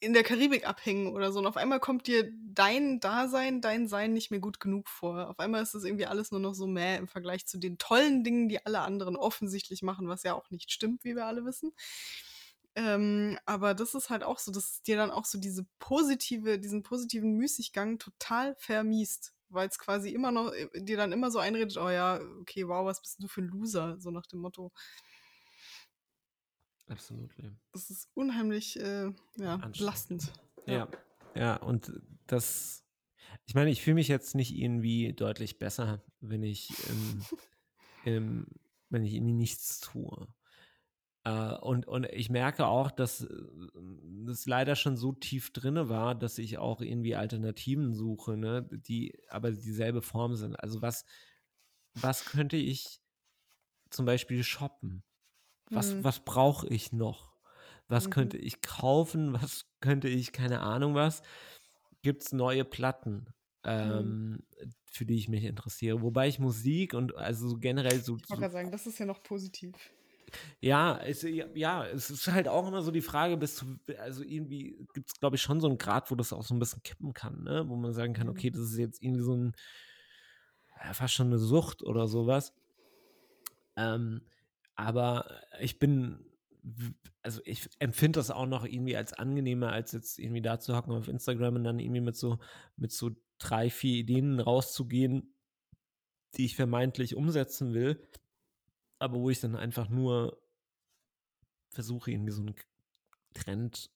[0.00, 1.38] in der Karibik abhängen oder so.
[1.38, 5.28] Und auf einmal kommt dir dein Dasein, dein Sein nicht mehr gut genug vor.
[5.28, 8.24] Auf einmal ist das irgendwie alles nur noch so mäh im Vergleich zu den tollen
[8.24, 11.72] Dingen, die alle anderen offensichtlich machen, was ja auch nicht stimmt, wie wir alle wissen.
[12.74, 16.58] Ähm, aber das ist halt auch so, dass es dir dann auch so diese positive,
[16.58, 21.38] diesen positiven Müßiggang total vermiest weil es quasi immer noch, äh, dir dann immer so
[21.38, 24.72] einredet, oh ja, okay, wow, was bist du für ein Loser, so nach dem Motto.
[26.88, 27.30] Absolut.
[27.72, 30.32] Das ist unheimlich äh, ja, belastend.
[30.66, 30.74] Ja.
[30.74, 30.88] ja,
[31.34, 31.92] ja, und
[32.26, 32.84] das,
[33.46, 37.24] ich meine, ich fühle mich jetzt nicht irgendwie deutlich besser, wenn ich, ähm,
[38.04, 38.46] ähm,
[38.90, 40.28] wenn ich irgendwie nichts tue.
[41.24, 43.26] Äh, und, und ich merke auch, dass
[44.28, 49.18] es leider schon so tief drin war, dass ich auch irgendwie Alternativen suche, ne, die
[49.28, 50.56] aber dieselbe Form sind.
[50.56, 51.04] Also was,
[51.94, 53.00] was könnte ich
[53.90, 55.04] zum Beispiel shoppen?
[55.72, 56.04] Was, Mhm.
[56.04, 57.36] was brauche ich noch?
[57.88, 58.10] Was Mhm.
[58.10, 59.34] könnte ich kaufen?
[59.42, 61.22] Was könnte ich, keine Ahnung was?
[62.02, 63.26] Gibt es neue Platten,
[63.80, 64.16] Mhm.
[64.26, 64.40] ähm,
[64.86, 66.02] für die ich mich interessiere?
[66.02, 69.06] Wobei ich Musik und also so generell so, Ich wollte so sagen, das ist ja
[69.06, 69.90] noch positiv.
[70.60, 71.22] Ja, es,
[71.54, 75.20] ja, es ist halt auch immer so die Frage, bis zu, also irgendwie gibt es,
[75.20, 77.68] glaube ich, schon so einen Grad, wo das auch so ein bisschen kippen kann, ne?
[77.68, 78.32] Wo man sagen kann, Mhm.
[78.32, 79.52] okay, das ist jetzt irgendwie so ein,
[80.84, 82.52] ja, fast schon eine Sucht oder sowas.
[83.76, 84.22] Ähm,
[84.74, 86.24] aber ich bin,
[87.22, 90.92] also ich empfinde das auch noch irgendwie als angenehmer, als jetzt irgendwie da zu hocken
[90.92, 92.38] auf Instagram und dann irgendwie mit so,
[92.76, 95.34] mit so drei, vier Ideen rauszugehen,
[96.36, 98.02] die ich vermeintlich umsetzen will,
[99.02, 100.38] aber wo ich dann einfach nur
[101.70, 102.54] versuche, irgendwie so einen
[103.34, 103.90] Trend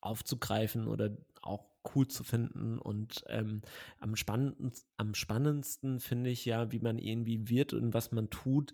[0.00, 2.78] aufzugreifen oder auch cool zu finden.
[2.78, 3.62] Und ähm,
[3.98, 8.72] am, spannendsten, am spannendsten finde ich ja, wie man irgendwie wird und was man tut,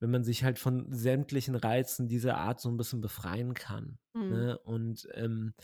[0.00, 3.98] wenn man sich halt von sämtlichen Reizen dieser Art so ein bisschen befreien kann.
[4.14, 4.28] Mhm.
[4.28, 4.58] Ne?
[4.58, 5.54] Und ähm,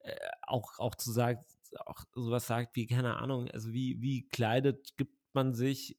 [0.00, 1.40] äh, auch, auch zu sagen,
[1.86, 5.98] auch sowas sagt wie, keine Ahnung, also wie, wie kleidet, gibt man sich,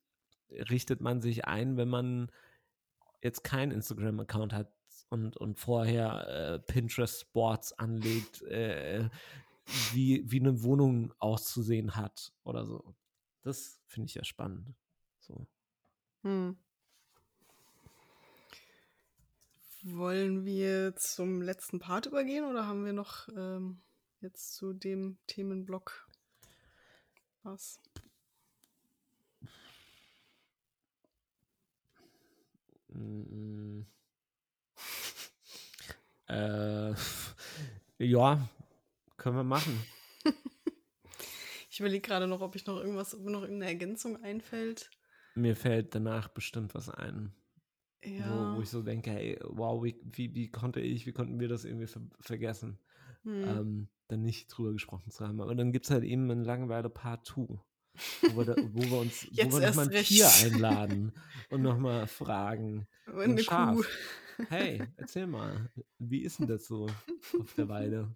[0.69, 2.31] richtet man sich ein, wenn man
[3.21, 4.71] jetzt keinen Instagram-Account hat
[5.09, 9.09] und, und vorher äh, Pinterest Boards anlegt, äh,
[9.93, 12.95] wie, wie eine Wohnung auszusehen hat oder so.
[13.41, 14.73] Das finde ich ja spannend.
[15.19, 15.45] So.
[16.23, 16.57] Hm.
[19.83, 23.81] Wollen wir zum letzten Part übergehen oder haben wir noch ähm,
[24.19, 26.07] jetzt zu dem Themenblock
[27.43, 27.79] was?
[33.01, 33.85] Mm,
[36.27, 36.93] äh,
[37.99, 38.49] ja,
[39.17, 39.77] können wir machen.
[41.73, 44.91] Ich überlege gerade noch, ob ich noch irgendwas, ob mir noch irgendeine Ergänzung einfällt.
[45.35, 47.33] Mir fällt danach bestimmt was ein,
[48.03, 48.51] Ja.
[48.51, 51.47] wo, wo ich so denke, hey, wow, wie, wie, wie konnte ich, wie konnten wir
[51.47, 52.77] das irgendwie ver vergessen,
[53.23, 53.43] hm.
[53.45, 55.39] ähm, dann nicht drüber gesprochen zu haben.
[55.39, 57.57] Aber dann gibt es halt eben ein Langeweile Part 2,
[58.33, 60.53] wo wir, wo wir uns, wo Jetzt wir nochmal ein erst Tier recht.
[60.53, 61.13] einladen
[61.49, 62.87] und nochmal fragen.
[63.07, 63.75] Und Ein Schaf.
[63.75, 63.83] Kuh.
[64.49, 65.69] Hey, erzähl mal,
[65.99, 66.87] wie ist denn das so
[67.39, 68.15] auf der Weide?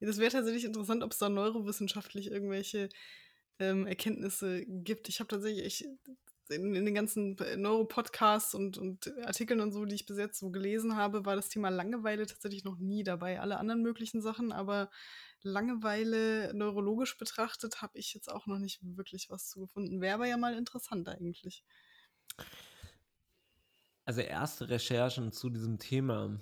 [0.00, 2.88] Ja, das wäre tatsächlich interessant, ob es da neurowissenschaftlich irgendwelche
[3.58, 5.08] ähm, Erkenntnisse gibt.
[5.08, 5.88] Ich habe tatsächlich ich,
[6.50, 10.50] in, in den ganzen Neuropodcasts und, und Artikeln und so, die ich bis jetzt so
[10.50, 13.40] gelesen habe, war das Thema Langeweile tatsächlich noch nie dabei.
[13.40, 14.90] Alle anderen möglichen Sachen, aber
[15.42, 20.00] Langeweile neurologisch betrachtet habe ich jetzt auch noch nicht wirklich was zu gefunden.
[20.00, 21.64] Wäre aber ja mal interessant eigentlich.
[24.04, 26.40] Also erste Recherchen zu diesem Thema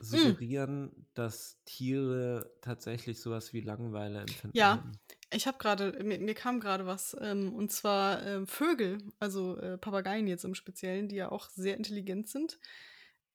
[0.00, 0.02] Hm.
[0.02, 4.54] suggerieren, dass Tiere tatsächlich sowas wie Langeweile empfinden.
[4.54, 4.82] Ja.
[5.30, 9.76] Ich habe gerade, mir, mir kam gerade was, ähm, und zwar ähm, Vögel, also äh,
[9.76, 12.58] Papageien jetzt im Speziellen, die ja auch sehr intelligent sind.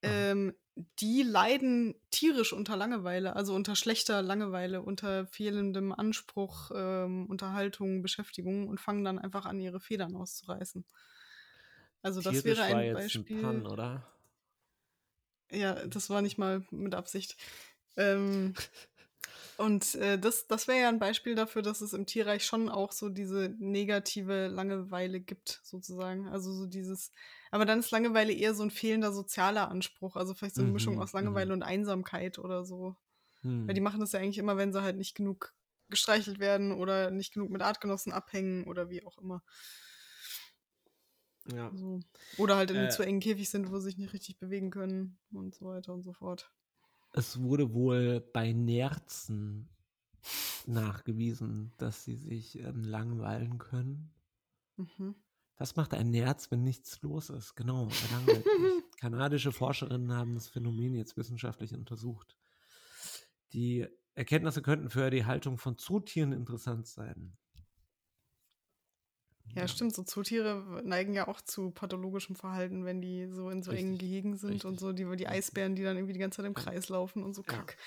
[0.01, 8.01] Ähm, die leiden tierisch unter Langeweile, also unter schlechter Langeweile, unter fehlendem Anspruch, ähm, Unterhaltung,
[8.01, 10.83] Beschäftigung und fangen dann einfach an, ihre Federn auszureißen.
[12.01, 13.37] Also das Tierisch wäre war ein jetzt Beispiel.
[13.37, 14.07] ein Pun, oder?
[15.51, 17.37] Ja, das war nicht mal mit Absicht.
[17.95, 18.55] Ähm,
[19.57, 22.91] und äh, das, das wäre ja ein Beispiel dafür, dass es im Tierreich schon auch
[22.91, 26.27] so diese negative Langeweile gibt, sozusagen.
[26.27, 27.11] Also so dieses,
[27.53, 30.97] aber dann ist Langeweile eher so ein fehlender sozialer Anspruch, also vielleicht so eine Mischung
[30.97, 31.53] Mhm, aus Langeweile mhm.
[31.53, 32.95] und Einsamkeit oder so.
[33.41, 33.67] Hm.
[33.67, 35.53] Weil die machen das ja eigentlich immer, wenn sie halt nicht genug
[35.89, 39.43] gestreichelt werden oder nicht genug mit Artgenossen abhängen oder wie auch immer.
[41.53, 41.71] ja.
[41.71, 41.99] So.
[42.37, 42.89] Oder halt in einem Äh.
[42.89, 46.03] zu engen Käfig sind, wo sie sich nicht richtig bewegen können und so weiter und
[46.03, 46.53] so fort.
[47.11, 49.69] Es wurde wohl bei Nerzen
[50.67, 54.13] nachgewiesen, dass sie sich ähm, langweilen können.
[54.77, 55.13] Mhm.
[55.57, 57.55] Was macht ein Nerz, wenn nichts los ist?
[57.55, 58.43] Genau, sich.
[58.99, 62.35] Kanadische Forscherinnen haben das Phänomen jetzt wissenschaftlich untersucht.
[63.53, 67.37] Die Erkenntnisse könnten für die Haltung von Zootieren interessant sein.
[69.55, 69.93] Ja, stimmt.
[69.93, 74.09] So Zootiere neigen ja auch zu pathologischem Verhalten, wenn die so in so engen Richtig,
[74.09, 74.65] Gehegen sind richtig.
[74.65, 76.63] und so die, die Eisbären, die dann irgendwie die ganze Zeit im Ja.
[76.63, 77.53] Kreis laufen und so Ja.
[77.53, 77.77] Kack.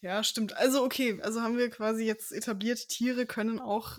[0.00, 0.56] Ja, stimmt.
[0.56, 3.98] Also okay, also haben wir quasi jetzt etabliert, Tiere können auch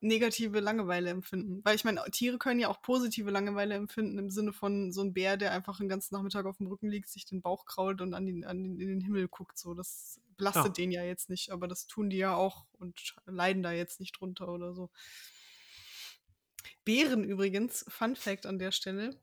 [0.00, 1.60] negative Langeweile empfinden.
[1.64, 5.14] Weil ich meine, Tiere können ja auch positive Langeweile empfinden im Sinne von so ein
[5.14, 8.14] Bär, der einfach den ganzen Nachmittag auf dem Rücken liegt, sich den Bauch krault und
[8.14, 9.58] an den, an den, in den Himmel guckt.
[9.58, 10.72] So, das belastet Ja.
[10.72, 14.20] den ja jetzt nicht, aber das tun die ja auch und leiden da jetzt nicht
[14.20, 14.90] drunter oder so.
[16.84, 19.18] Bären übrigens, Fun Fact an der Stelle,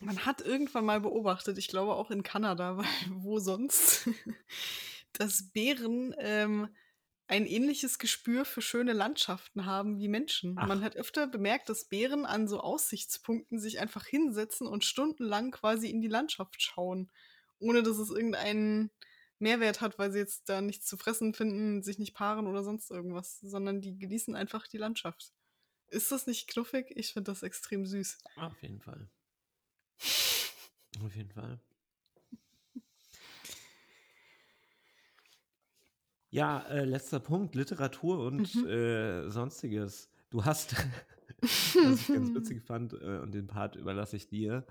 [0.00, 4.08] man hat irgendwann mal beobachtet, ich glaube auch in Kanada, weil wo sonst,
[5.12, 6.68] dass Bären ähm,
[7.28, 10.56] ein ähnliches Gespür für schöne Landschaften haben wie Menschen.
[10.58, 10.66] Ach.
[10.66, 15.90] Man hat öfter bemerkt, dass Bären an so Aussichtspunkten sich einfach hinsetzen und stundenlang quasi
[15.90, 17.10] in die Landschaft schauen,
[17.58, 18.90] ohne dass es irgendeinen
[19.38, 22.90] Mehrwert hat, weil sie jetzt da nichts zu fressen finden, sich nicht paaren oder sonst
[22.90, 25.32] irgendwas, sondern die genießen einfach die Landschaft.
[25.88, 26.90] Ist das nicht knuffig?
[26.96, 28.18] Ich finde das extrem süß.
[28.36, 29.08] Auf jeden Fall.
[31.04, 31.60] Auf jeden Fall.
[36.30, 38.66] Ja, äh, letzter Punkt, Literatur und Mhm.
[38.66, 40.10] äh, sonstiges.
[40.30, 40.74] Du hast,
[41.42, 44.66] was ich ganz witzig fand, äh, und den Part überlasse ich dir,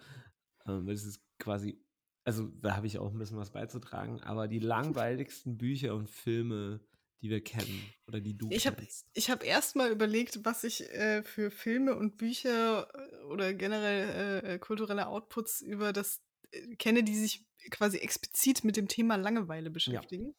[0.68, 1.80] ähm, das ist quasi,
[2.26, 6.80] also da habe ich auch ein bisschen was beizutragen, aber die langweiligsten Bücher und Filme,
[7.22, 9.08] die wir kennen oder die du Ich habe kennst.
[9.16, 14.44] ich hab erst mal überlegt, was ich äh, für Filme und Bücher äh, oder generell
[14.44, 19.16] äh, äh, kulturelle Outputs über das äh, kenne, die sich quasi explizit mit dem Thema
[19.16, 20.28] Langeweile beschäftigen.
[20.28, 20.34] Ja.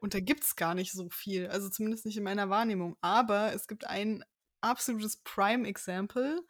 [0.00, 2.96] Und da gibt es gar nicht so viel, also zumindest nicht in meiner Wahrnehmung.
[3.00, 4.24] Aber es gibt ein
[4.60, 6.40] absolutes Prime-Example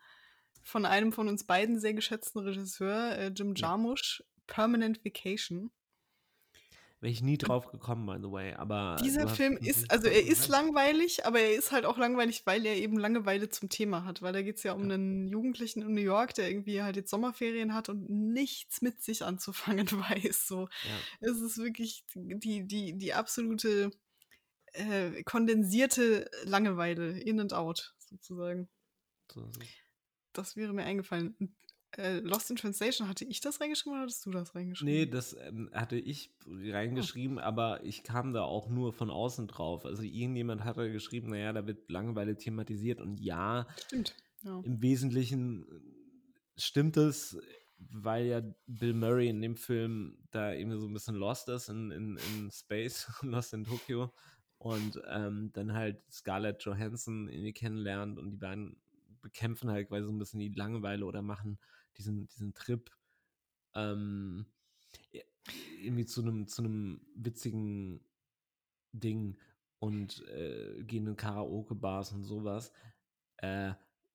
[0.63, 3.69] von einem von uns beiden sehr geschätzten Regisseur, äh, Jim Ja.
[3.69, 5.71] Jarmusch, Permanent Vacation.
[7.05, 10.49] Wäre ich nie drauf gekommen, by the way, aber Dieser Film ist, also er ist
[10.49, 14.23] langweilig, aber er ist halt auch langweilig, weil er eben Langeweile zum Thema hat.
[14.23, 14.95] Weil da geht es ja um Ja.
[14.95, 19.23] einen Jugendlichen in New York, der irgendwie halt jetzt Sommerferien hat und nichts mit sich
[19.23, 20.49] anzufangen weiß.
[20.49, 20.61] So.
[20.61, 21.29] Ja.
[21.31, 23.91] Es ist wirklich die, die, die absolute
[24.73, 28.71] äh, kondensierte Langeweile, in and out, sozusagen.
[29.31, 29.69] So es.
[30.33, 31.55] Das wäre mir eingefallen.
[31.97, 34.93] Äh, Lost in Translation, hatte ich das reingeschrieben oder hattest du das reingeschrieben?
[34.93, 39.85] Nee, das ähm, hatte ich reingeschrieben, aber ich kam da auch nur von außen drauf.
[39.85, 44.15] Also irgendjemand hatte geschrieben, naja, da wird Langeweile thematisiert und ja, Stimmt.
[44.43, 44.61] Ja.
[44.65, 47.39] im Wesentlichen äh, stimmt es,
[47.79, 51.91] weil ja Bill Murray in dem Film da irgendwie so ein bisschen lost ist in,
[51.91, 54.13] in, in Space, lost in Tokio
[54.59, 58.77] und ähm, dann halt Scarlett Johansson irgendwie kennenlernt und die beiden
[59.21, 61.59] bekämpfen halt quasi so ein bisschen die Langeweile oder machen
[61.99, 62.91] diesen, diesen Trip
[63.75, 64.47] ähm,
[65.81, 68.01] irgendwie zu einem zu einem witzigen
[68.93, 69.37] Ding
[69.79, 72.73] und äh, gehen in Karaoke-Bars und sowas.
[73.37, 73.73] Äh,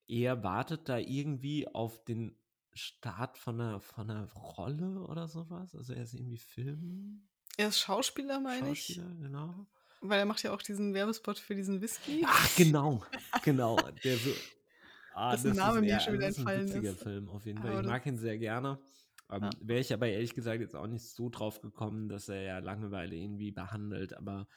[0.07, 2.35] er wartet da irgendwie auf den
[2.73, 5.75] Start von einer, von einer Rolle oder sowas.
[5.75, 7.27] Also er ist irgendwie Film.
[7.57, 8.85] Er ist Schauspieler, meine ich.
[8.85, 9.67] Schauspieler, genau.
[10.01, 12.23] Weil er macht ja auch diesen Werbespot für diesen Whisky.
[12.25, 13.03] Ach, genau,
[13.43, 13.77] genau.
[14.03, 14.17] Der
[15.19, 17.03] ah, Dessen das Name ist, mir schon wieder das ist ein entfallen witziger ist.
[17.03, 17.71] Film auf jeden Fall.
[17.71, 18.79] Aber Ich mag ihn sehr gerne.
[19.31, 19.49] Ähm, Ja.
[19.61, 23.15] Wäre ich aber ehrlich gesagt jetzt auch nicht so drauf gekommen, dass er ja Langeweile
[23.15, 24.47] irgendwie behandelt, aber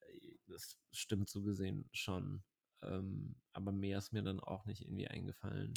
[0.00, 2.42] äh, das stimmt so gesehen schon.
[2.82, 5.74] Ähm, aber mehr ist mir dann auch nicht irgendwie eingefallen.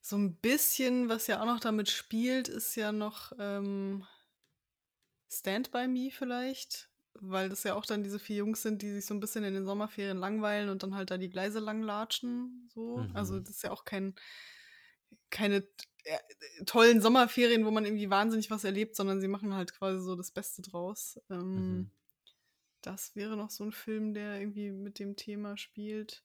[0.00, 4.04] So ein bisschen, was ja auch noch damit spielt, ist ja noch ähm,
[5.32, 6.90] Stand By Me vielleicht.
[7.20, 9.54] Weil das ja auch dann diese vier Jungs sind, die sich so ein bisschen in
[9.54, 12.68] den Sommerferien langweilen und dann halt da die Gleise lang latschen.
[12.74, 13.06] So.
[13.14, 13.44] Also Mhm.
[13.44, 14.14] das ist ja auch kein,
[15.30, 15.66] keine
[16.04, 16.18] äh,
[16.66, 20.30] tollen Sommerferien, wo man irgendwie wahnsinnig was erlebt, sondern sie machen halt quasi so das
[20.30, 21.20] Beste draus.
[21.30, 21.90] Ähm, Mhm.
[22.82, 26.22] Das wäre noch so ein Film, der irgendwie mit dem Thema spielt.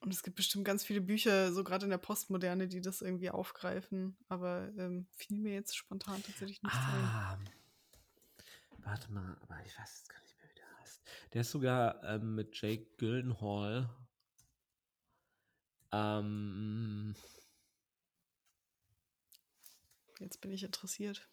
[0.00, 3.28] Und es gibt bestimmt ganz viele Bücher, so gerade in der Postmoderne, die das irgendwie
[3.28, 4.16] aufgreifen.
[4.28, 7.48] Aber ähm, fiel mir jetzt spontan tatsächlich nichts ein.
[8.88, 11.02] Warte mal, aber ich weiß jetzt gar nicht mehr, wie der heißt.
[11.34, 13.90] Der ist sogar ähm, mit Jake Gyllenhaal.
[15.92, 17.14] Ähm,
[20.20, 21.28] Jetzt bin ich interessiert.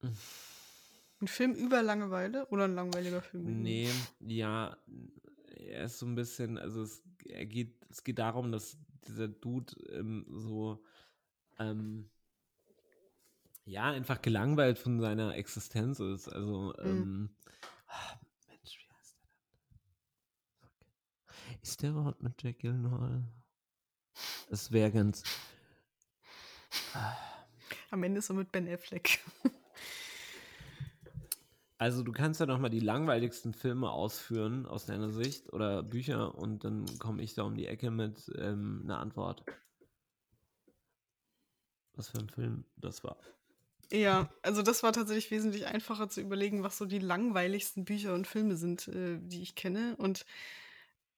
[0.00, 3.62] Ein Film über Langeweile oder ein langweiliger Film?
[3.62, 3.90] Nee,
[4.20, 4.76] ja,
[5.56, 9.74] er ist so ein bisschen, also es, er geht, es geht darum, dass dieser Dude
[9.90, 10.84] ähm, so,
[11.58, 12.10] ähm,
[13.64, 16.28] ja, einfach gelangweilt von seiner Existenz ist.
[16.28, 17.34] Also, ähm,
[17.86, 19.28] ah, Mensch, wie heißt der
[21.48, 21.62] denn?
[21.62, 23.24] Ist der überhaupt mit Jack Gyllenhaal?
[24.50, 25.22] Es wäre ganz.
[26.92, 27.16] Ah.
[27.90, 29.20] Am Ende er mit Ben Affleck.
[31.76, 36.34] Also du kannst ja noch mal die langweiligsten Filme ausführen aus deiner Sicht oder Bücher
[36.34, 39.44] und dann komme ich da um die Ecke mit ähm, einer Antwort.
[41.96, 43.16] Was für ein Film das war.
[43.92, 48.26] Ja, also das war tatsächlich wesentlich einfacher zu überlegen, was so die langweiligsten Bücher und
[48.26, 49.94] Filme sind, äh, die ich kenne.
[49.96, 50.24] Und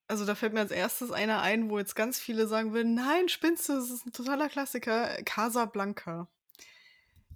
[0.08, 3.28] also da fällt mir als erstes einer ein, wo jetzt ganz viele sagen würden, nein,
[3.28, 5.22] spinnst du, das ist ein totaler Klassiker.
[5.24, 6.28] Casablanca.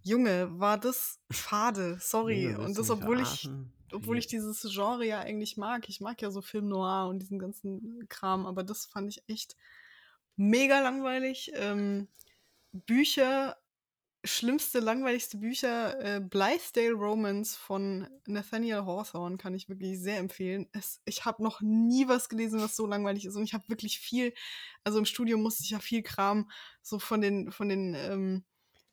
[0.03, 2.45] Junge, war das fade, sorry.
[2.45, 3.49] Junge, und das, obwohl ich,
[3.93, 5.89] obwohl ich dieses Genre ja eigentlich mag.
[5.89, 9.57] Ich mag ja so Film Noir und diesen ganzen Kram, aber das fand ich echt
[10.37, 11.53] mega langweilig.
[11.55, 12.09] Ähm,
[12.73, 13.57] Bücher
[14.25, 20.69] schlimmste, langweiligste Bücher, äh, Blithedale Romance von Nathaniel Hawthorne kann ich wirklich sehr empfehlen.
[20.73, 23.37] Es, ich habe noch nie was gelesen, was so langweilig ist.
[23.37, 24.35] Und ich habe wirklich viel,
[24.85, 26.51] also im Studium musste ich ja viel Kram
[26.83, 28.45] so von den, von den, ähm,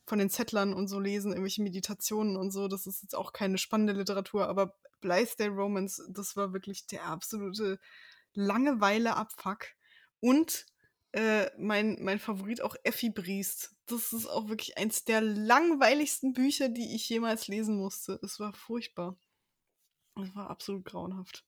[0.06, 2.70] von den Zettlern und so lesen, irgendwelche Meditationen und so.
[2.70, 7.80] Das ist jetzt auch keine spannende Literatur, aber Blithedale Romance, das war wirklich der absolute
[8.34, 9.68] Langeweile-Abfuck.
[10.22, 10.66] Und
[11.18, 13.76] äh, mein, mein Favorit auch Effi Briest.
[13.88, 18.20] Das ist auch wirklich eins der langweiligsten Bücher, die ich jemals lesen musste.
[18.22, 19.18] Es war furchtbar.
[20.16, 21.44] Es war absolut grauenhaft.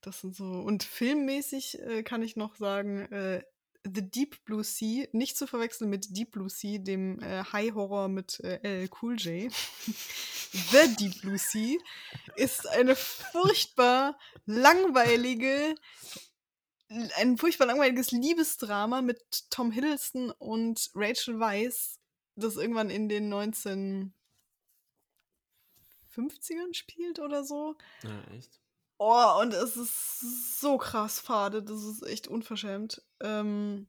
[0.00, 0.44] Das sind so.
[0.44, 3.42] Und filmmäßig äh, kann ich noch sagen, äh,
[3.84, 8.08] The Deep Blue Sea, nicht zu verwechseln mit Deep Blue Sea, dem äh, High Horror
[8.08, 9.52] mit äh, LL Cool J.
[10.52, 11.76] The Deep Blue Sea
[12.36, 15.74] ist eine furchtbar langweilige,
[16.88, 21.98] ein furchtbar langweiliges Liebesdrama mit Tom Hiddleston und Rachel Weisz,
[22.36, 24.12] das irgendwann in den 1950ern
[26.72, 27.76] spielt oder so.
[28.02, 28.60] Ja, echt.
[28.98, 33.02] Oh, und es ist so krass fade, das ist echt unverschämt.
[33.20, 33.88] Ähm,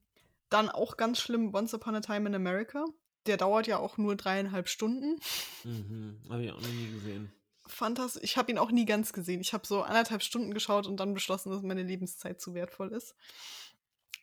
[0.49, 2.85] dann auch ganz schlimm Once Upon a Time in America.
[3.25, 5.19] Der dauert ja auch nur dreieinhalb Stunden.
[5.63, 7.31] Mhm, habe ich auch noch nie gesehen
[7.68, 8.24] fantastisch.
[8.24, 9.41] Ich habe ihn auch nie ganz gesehen.
[9.41, 13.15] Ich habe so anderthalb Stunden geschaut und dann beschlossen, dass meine Lebenszeit zu wertvoll ist.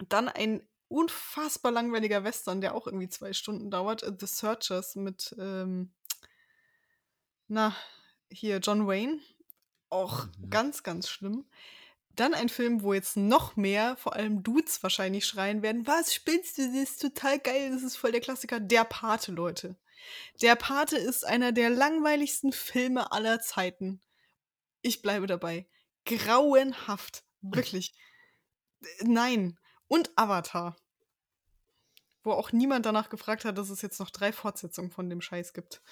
[0.09, 4.03] Dann ein unfassbar langweiliger Western, der auch irgendwie zwei Stunden dauert.
[4.03, 5.93] Äh, The Searchers mit, ähm,
[7.49, 7.75] na,
[8.31, 9.21] hier John Wayne.
[9.91, 10.51] Auch mhm.
[10.51, 11.47] ganz, ganz schlimm.
[12.17, 16.59] Dann ein Film, wo jetzt noch mehr, vor allem Dudes wahrscheinlich schreien werden: Was spinnst
[16.59, 16.67] du?
[16.67, 18.61] Das ist total geil, das ist voll der Klassiker.
[18.61, 19.77] Der Pate, Leute.
[20.43, 24.01] Der Pate ist einer der langweiligsten Filme aller Zeiten.
[24.83, 25.67] Ich bleibe dabei.
[26.05, 27.25] Grauenhaft.
[27.41, 27.95] Wirklich.
[29.03, 29.59] Nein.
[29.89, 30.77] Und Avatar.
[32.23, 35.53] Wo auch niemand danach gefragt hat, dass es jetzt noch drei Fortsetzungen von dem Scheiß
[35.53, 35.83] gibt.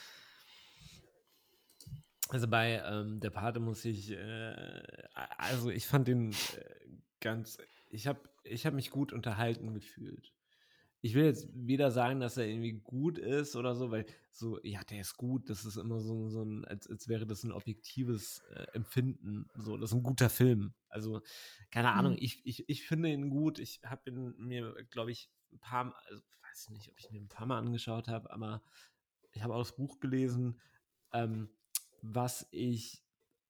[2.29, 4.83] Also bei ähm, der Pate muss ich, äh,
[5.37, 6.37] also ich fand den äh,
[7.21, 7.59] ganz,
[7.91, 10.33] ich habe ich hab mich gut unterhalten gefühlt
[11.05, 14.85] ich will jetzt weder sagen, dass er irgendwie gut ist oder so, weil so, ja,
[14.85, 18.39] der ist gut, das ist immer so, so ein, als, als wäre das ein objektives
[18.55, 19.51] äh, Empfinden.
[19.57, 20.75] So, das ist ein guter Film.
[20.89, 21.21] Also,
[21.73, 22.19] keine Ahnung, mhm.
[22.21, 23.59] ich, ich, ich finde ihn gut.
[23.59, 27.21] Ich habe ihn mir, glaube ich, ein paar Mal, also, weiß nicht, ob ich mir
[27.21, 28.63] ein paar Mal angeschaut habe, aber
[29.33, 30.61] ich habe auch das Buch gelesen.
[31.13, 31.49] Ähm,
[32.01, 33.03] was ich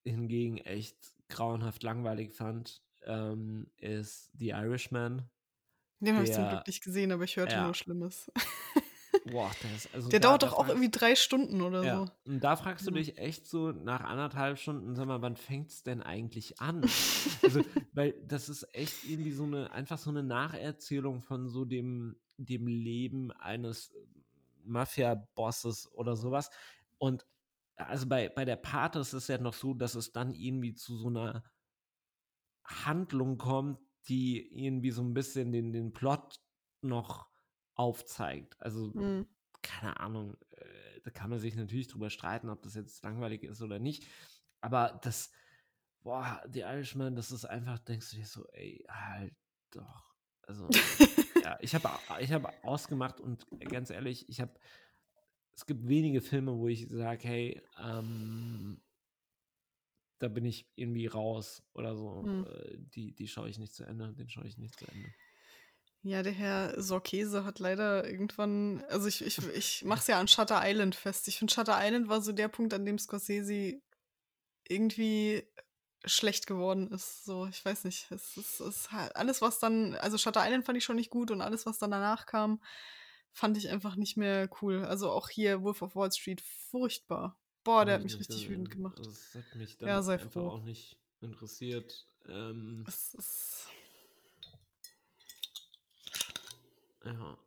[0.05, 0.97] hingegen echt
[1.29, 5.29] grauenhaft langweilig fand, ähm, ist The Irishman
[6.07, 7.65] den habe ich zum Glück nicht gesehen, aber ich hörte ja.
[7.65, 8.31] nur Schlimmes.
[9.31, 11.97] Boah, das, also der da, dauert doch auch irgendwie drei Stunden oder ja.
[11.97, 12.13] so.
[12.25, 15.83] Und da fragst du dich echt so nach anderthalb Stunden, sag mal, wann fängt es
[15.83, 16.83] denn eigentlich an?
[17.43, 17.61] also,
[17.93, 22.67] weil das ist echt irgendwie so eine, einfach so eine Nacherzählung von so dem, dem
[22.67, 23.93] Leben eines
[24.65, 26.51] Mafia-Bosses oder sowas.
[26.99, 27.27] Und
[27.77, 30.97] also bei, bei der Pate ist es ja noch so, dass es dann irgendwie zu
[30.97, 31.43] so einer
[32.65, 33.79] Handlung kommt,
[34.09, 36.41] die irgendwie so ein bisschen den, den Plot
[36.81, 37.29] noch
[37.75, 38.61] aufzeigt.
[38.61, 39.27] Also, mhm.
[39.63, 43.63] keine Ahnung, äh, da kann man sich natürlich drüber streiten, ob das jetzt langweilig ist
[43.63, 44.07] oder nicht.
[44.61, 45.31] Aber das,
[46.03, 49.35] boah, The Irishman, das ist einfach, denkst du dir so, ey, halt
[49.71, 50.15] doch.
[50.43, 50.69] Also,
[51.43, 51.89] ja, ich habe
[52.21, 54.53] ich hab ausgemacht und ganz ehrlich, ich habe,
[55.53, 58.81] es gibt wenige Filme, wo ich sage, hey, ähm,
[60.23, 62.23] da bin ich irgendwie raus oder so.
[62.23, 62.47] Mhm.
[62.95, 65.09] Die, die schaue ich nicht zu Ende, den schaue ich nicht zu Ende.
[66.05, 70.29] Ja, der Herr Sorkese hat leider irgendwann, also ich, ich, ich mache es ja an
[70.29, 71.27] Shutter Island fest.
[71.27, 73.81] Ich finde, Shutter Island war so der Punkt, an dem Scorsese
[74.69, 75.45] irgendwie
[76.05, 77.25] schlecht geworden ist.
[77.25, 78.11] So, ich weiß nicht.
[78.13, 81.11] Es ist, es ist halt alles, was dann, also Shutter Island fand ich schon nicht
[81.11, 82.63] gut und alles, was dann danach kam,
[83.33, 84.85] fand ich einfach nicht mehr cool.
[84.85, 87.42] Also auch hier Wolf of Wall Street, furchtbar.
[87.65, 88.99] Boah, der hat mich richtig wütend gemacht.
[88.99, 90.49] Das hat mich dann ja, sei einfach froh.
[90.49, 92.07] auch nicht interessiert.
[92.29, 93.69] Ähm, es ist
[97.05, 97.39] ja.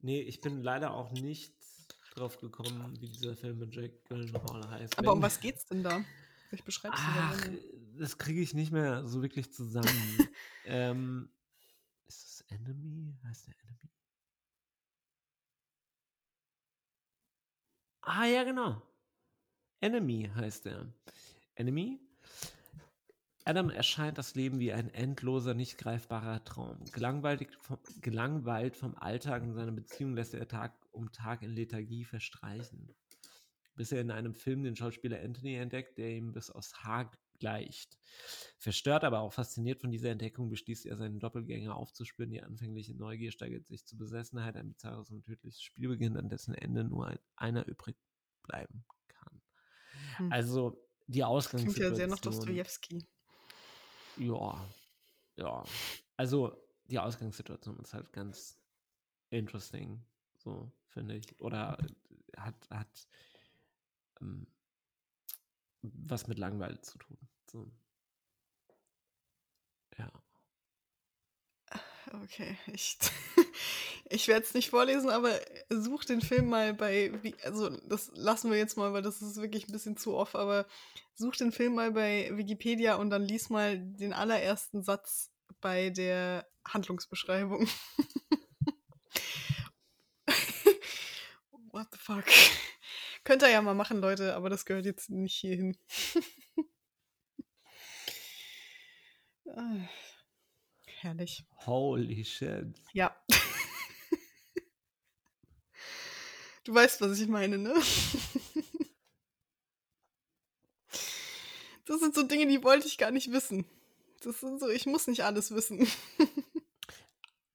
[0.00, 1.52] Nee, ich bin leider auch nicht
[2.14, 4.98] drauf gekommen, wie dieser Film mit Jack Gyllenhaal heißt.
[4.98, 6.04] Aber um was geht's denn da?
[6.50, 7.48] Ich beschreibe es Ach,
[7.98, 9.88] das kriege ich nicht mehr so wirklich zusammen.
[10.64, 11.30] ähm,
[12.06, 13.14] ist das Enemy?
[13.24, 13.97] Heißt der Enemy?
[18.10, 18.80] Ah, ja, genau.
[19.80, 20.86] Enemy heißt er.
[21.56, 22.00] Enemy?
[23.44, 26.82] Adam erscheint das Leben wie ein endloser, nicht greifbarer Traum.
[26.92, 32.06] Gelangweilt vom, gelangweilt vom Alltag und seiner Beziehung lässt er Tag um Tag in Lethargie
[32.06, 32.94] verstreichen.
[33.74, 37.98] Bis er in einem Film den Schauspieler Anthony entdeckt, der ihm bis aufs Haar gleicht.
[38.58, 42.30] Verstört, aber auch fasziniert von dieser Entdeckung, beschließt er, seinen Doppelgänger aufzuspüren.
[42.30, 44.56] Die anfängliche Neugier steigert sich zur Besessenheit.
[44.56, 47.96] Ein bizarres und tödliches Spiel beginnt, an dessen Ende nur ein, einer übrig
[48.42, 49.42] bleiben kann.
[50.16, 50.32] Hm.
[50.32, 51.74] Also die Ausgangssituation.
[51.74, 53.06] Klingt ja sehr nach Dostoevsky.
[54.16, 54.68] Ja,
[55.36, 55.64] ja.
[56.16, 58.60] Also die Ausgangssituation ist halt ganz
[59.30, 60.04] interesting,
[60.36, 61.40] so finde ich.
[61.40, 61.78] Oder
[62.36, 63.08] hat, hat
[64.20, 64.46] ähm,
[65.82, 67.18] was mit Langweil zu tun.
[67.50, 67.70] So.
[69.98, 70.10] Ja.
[72.22, 72.98] Okay, ich,
[74.10, 75.38] ich werde es nicht vorlesen, aber
[75.68, 77.12] such den Film mal bei,
[77.44, 80.66] also das lassen wir jetzt mal, weil das ist wirklich ein bisschen zu off, aber
[81.14, 85.30] such den Film mal bei Wikipedia und dann lies mal den allerersten Satz
[85.60, 87.68] bei der Handlungsbeschreibung.
[91.72, 92.24] What the fuck?
[93.24, 95.76] Könnt ihr ja mal machen, Leute, aber das gehört jetzt nicht hierhin.
[99.56, 99.88] Ah,
[101.00, 101.44] herrlich.
[101.66, 102.80] Holy shit.
[102.92, 103.16] Ja.
[106.64, 107.74] du weißt, was ich meine, ne?
[111.84, 113.64] das sind so Dinge, die wollte ich gar nicht wissen.
[114.20, 115.86] Das sind so, ich muss nicht alles wissen.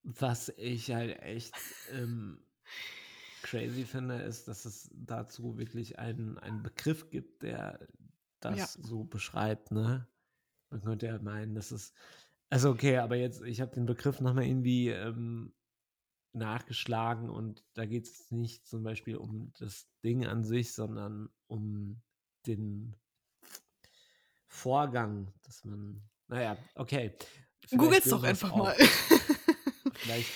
[0.04, 1.54] was ich halt echt
[1.92, 2.46] ähm,
[3.42, 7.88] crazy finde, ist, dass es dazu wirklich einen, einen Begriff gibt, der
[8.40, 8.68] das ja.
[8.82, 10.08] so beschreibt, ne?
[10.74, 11.94] Man könnte ja meinen, das ist.
[12.50, 15.54] Also okay, aber jetzt, ich habe den Begriff nochmal irgendwie ähm,
[16.34, 22.02] nachgeschlagen und da geht es nicht zum Beispiel um das Ding an sich, sondern um
[22.48, 22.96] den
[24.48, 26.02] Vorgang, dass man.
[26.28, 27.14] Naja, okay.
[27.70, 28.76] Googles doch einfach mal.
[29.94, 30.32] Vielleicht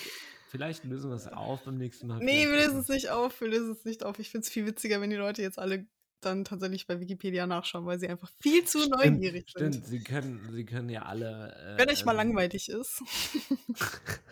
[0.50, 2.20] Vielleicht lösen wir es auf beim nächsten Mal.
[2.20, 3.40] Nee, wir lösen es nicht auf.
[3.40, 4.18] Wir lösen es nicht auf.
[4.18, 5.86] Ich finde es viel witziger, wenn die Leute jetzt alle
[6.20, 9.74] dann tatsächlich bei Wikipedia nachschauen, weil sie einfach viel zu stimmt, neugierig sind.
[9.74, 11.54] Stimmt, sie können, sie können ja alle.
[11.54, 13.02] Äh, wenn euch mal ähm, langweilig ist.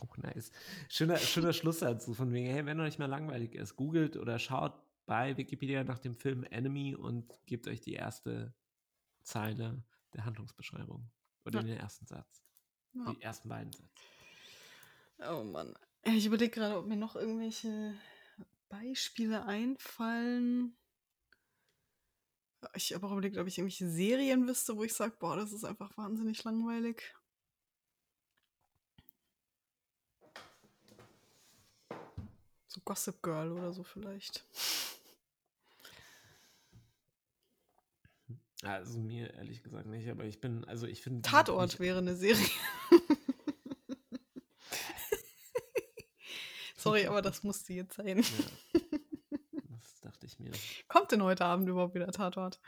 [0.00, 0.52] oh, nice.
[0.88, 4.74] Schöner, schöner Schluss dazu von wegen, hey, wenn euch mal langweilig ist, googelt oder schaut
[5.06, 8.54] bei Wikipedia nach dem Film Enemy und gebt euch die erste
[9.22, 9.82] Zeile
[10.14, 11.10] der Handlungsbeschreibung.
[11.44, 11.66] Oder ja.
[11.66, 12.44] den ersten Satz.
[12.92, 13.12] Ja.
[13.12, 13.88] Die ersten beiden Sätze.
[15.28, 15.74] Oh Mann.
[16.02, 17.94] Ich überlege gerade, ob mir noch irgendwelche
[18.68, 20.76] Beispiele einfallen.
[22.74, 25.64] Ich habe auch überlegt, ob ich irgendwelche Serien wüsste, wo ich sage, boah, das ist
[25.64, 27.14] einfach wahnsinnig langweilig.
[32.68, 34.44] So Gossip Girl oder so vielleicht.
[38.62, 41.22] Also mir ehrlich gesagt nicht, aber ich bin, also ich finde.
[41.22, 42.46] Tatort wäre eine Serie.
[46.76, 48.18] Sorry, aber das musste jetzt sein.
[48.18, 48.24] Ja.
[51.10, 52.60] Denn heute Abend überhaupt wieder Tatort?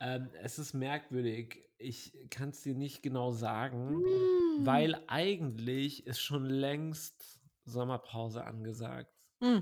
[0.00, 1.64] Ähm, es ist merkwürdig.
[1.78, 4.66] Ich kann es dir nicht genau sagen, mm.
[4.66, 9.12] weil eigentlich ist schon längst Sommerpause angesagt.
[9.40, 9.58] Mm.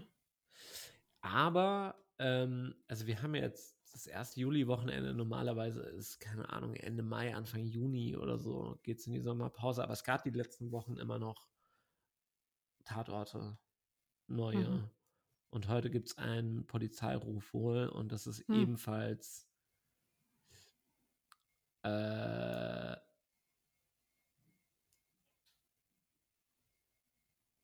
[1.20, 5.14] Aber, ähm, also wir haben jetzt das erste Juli-Wochenende.
[5.14, 9.82] Normalerweise ist, keine Ahnung, Ende Mai, Anfang Juni oder so geht es in die Sommerpause.
[9.82, 11.48] Aber es gab die letzten Wochen immer noch
[12.84, 13.58] Tatorte
[14.26, 14.68] neue.
[14.68, 14.90] Mhm.
[15.50, 18.60] Und heute gibt es einen Polizeiruf wohl und das ist mhm.
[18.62, 19.46] ebenfalls
[21.82, 22.96] äh,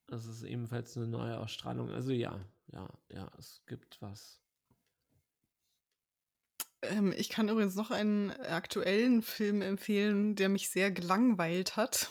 [0.06, 1.90] das ist ebenfalls eine neue Ausstrahlung.
[1.90, 2.38] Also ja,
[2.72, 4.40] ja, ja, es gibt was.
[6.82, 12.10] Ähm, ich kann übrigens noch einen aktuellen Film empfehlen, der mich sehr gelangweilt hat.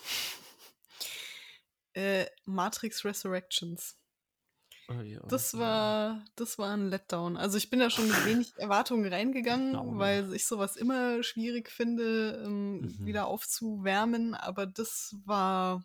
[1.93, 4.00] äh, Matrix Resurrections.
[5.27, 7.37] Das war, das war ein Letdown.
[7.37, 11.69] Also ich bin da schon mit wenig Erwartungen reingegangen, oh, weil ich sowas immer schwierig
[11.69, 13.05] finde, ähm, mhm.
[13.05, 15.83] wieder aufzuwärmen, aber das war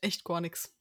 [0.00, 0.74] echt gar nichts.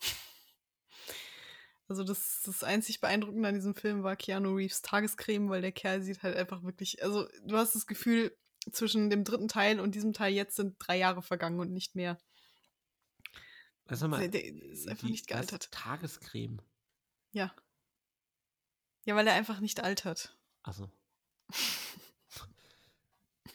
[1.89, 6.01] Also das, das einzig Beeindruckende an diesem Film war Keanu Reeves Tagescreme, weil der Kerl
[6.01, 8.35] sieht halt einfach wirklich, also du hast das Gefühl,
[8.71, 12.17] zwischen dem dritten Teil und diesem Teil jetzt sind drei Jahre vergangen und nicht mehr.
[13.85, 15.71] Was mal, der, der ist einfach nicht gealtert.
[15.71, 16.61] Tagescreme.
[17.37, 17.53] Ja.
[19.05, 20.35] Ja, weil er einfach nicht altert.
[20.63, 20.89] Achso.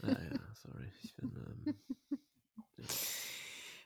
[0.03, 0.93] ah, ja, sorry.
[1.03, 1.35] Ich bin.
[1.35, 1.75] Ähm,
[2.77, 2.87] ja.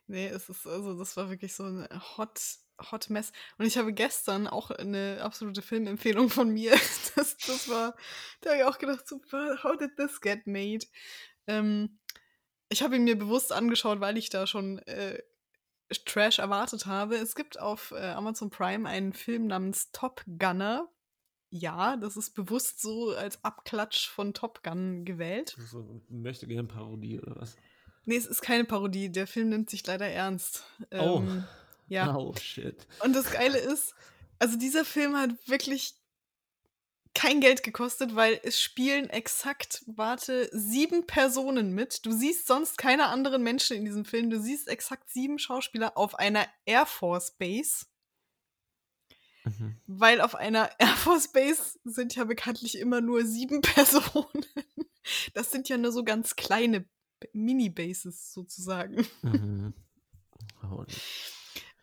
[0.07, 2.39] Nee, es ist, also, das war wirklich so ein Hot,
[2.93, 3.33] Hot Mess.
[3.57, 6.73] Und ich habe gestern auch eine absolute Filmempfehlung von mir.
[7.17, 7.97] Das, das war,
[8.43, 10.85] da habe ich auch gedacht, super, how did this get made?
[11.47, 11.99] Ähm,
[12.69, 15.23] ich habe ihn mir bewusst angeschaut, weil ich da schon äh,
[16.05, 17.17] Trash erwartet habe.
[17.17, 20.89] Es gibt auf äh, Amazon Prime einen Film namens Top Gunner.
[21.51, 25.57] ja, das ist bewusst so als Abklatsch von Top Gun gewählt.
[25.71, 27.57] So, möchte gerne Parodie oder was?
[28.05, 29.11] Nee, es ist keine Parodie.
[29.11, 30.65] Der Film nimmt sich leider ernst.
[30.93, 31.19] Oh.
[31.19, 31.45] Ähm,
[31.89, 32.15] ja.
[32.15, 32.87] Oh, shit.
[33.05, 33.95] Und das Geile ist,
[34.39, 35.95] also dieser Film hat wirklich
[37.17, 42.05] kein Geld gekostet, weil es spielen exakt, warte, sieben Personen mit.
[42.05, 44.29] Du siehst sonst keine anderen Menschen in diesem Film.
[44.29, 47.87] Du siehst exakt sieben Schauspieler auf einer Air Force Base.
[49.45, 49.79] Mhm.
[49.87, 54.45] Weil auf einer Air Force Base sind ja bekanntlich immer nur sieben Personen.
[55.33, 56.85] Das sind ja nur so ganz kleine
[57.33, 59.07] Mini-Bases sozusagen.
[59.23, 59.75] Mhm.
[60.63, 60.85] Oh,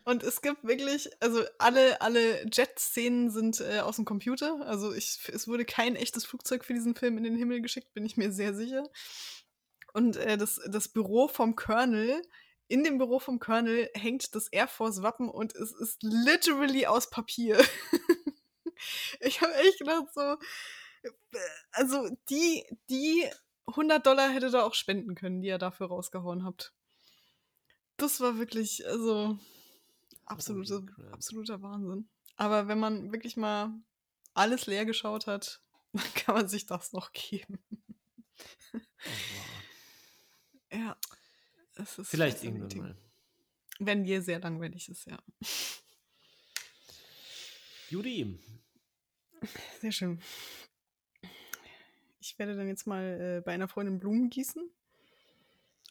[0.06, 4.66] Und es gibt wirklich, also alle, alle Jet-Szenen sind äh, aus dem Computer.
[4.66, 8.06] Also ich, es wurde kein echtes Flugzeug für diesen Film in den Himmel geschickt, bin
[8.06, 8.84] ich mir sehr sicher.
[9.94, 12.22] Und äh, das, das Büro vom Colonel,
[12.68, 17.64] in dem Büro vom Colonel hängt das Air Force-Wappen und es ist literally aus Papier.
[19.20, 20.38] ich habe echt gedacht so,
[21.72, 23.30] also die, die
[23.68, 26.74] 100 Dollar hätte da auch spenden können, die ihr dafür rausgehauen habt.
[27.98, 29.38] Das war wirklich, also
[30.26, 32.10] absolute, absoluter Wahnsinn.
[32.36, 33.74] Aber wenn man wirklich mal
[34.34, 35.62] alles leer geschaut hat,
[35.94, 37.64] dann kann man sich das noch geben.
[38.74, 40.80] Oh, wow.
[40.80, 40.98] Ja.
[41.76, 42.98] Es ist Vielleicht irgendwann mal.
[43.80, 45.18] Wenn dir sehr langweilig ist, ja.
[47.90, 48.40] Judy.
[49.80, 50.22] Sehr schön.
[52.20, 54.70] Ich werde dann jetzt mal äh, bei einer Freundin Blumen gießen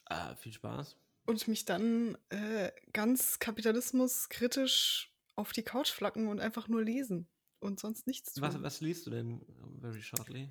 [0.07, 0.97] Ah, viel Spaß.
[1.27, 7.29] Und mich dann äh, ganz kapitalismuskritisch auf die Couch flacken und einfach nur lesen
[7.61, 8.43] und sonst nichts tun.
[8.43, 10.51] Was, was liest du denn uh, very shortly?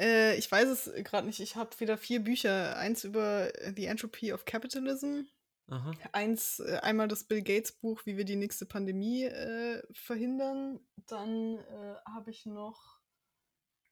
[0.00, 1.40] Äh, ich weiß es gerade nicht.
[1.40, 2.76] Ich habe wieder vier Bücher.
[2.76, 5.22] Eins über äh, The Entropy of Capitalism.
[5.68, 5.92] Aha.
[6.12, 10.80] Eins, äh, einmal das Bill Gates Buch, wie wir die nächste Pandemie äh, verhindern.
[11.06, 13.00] Dann äh, habe ich noch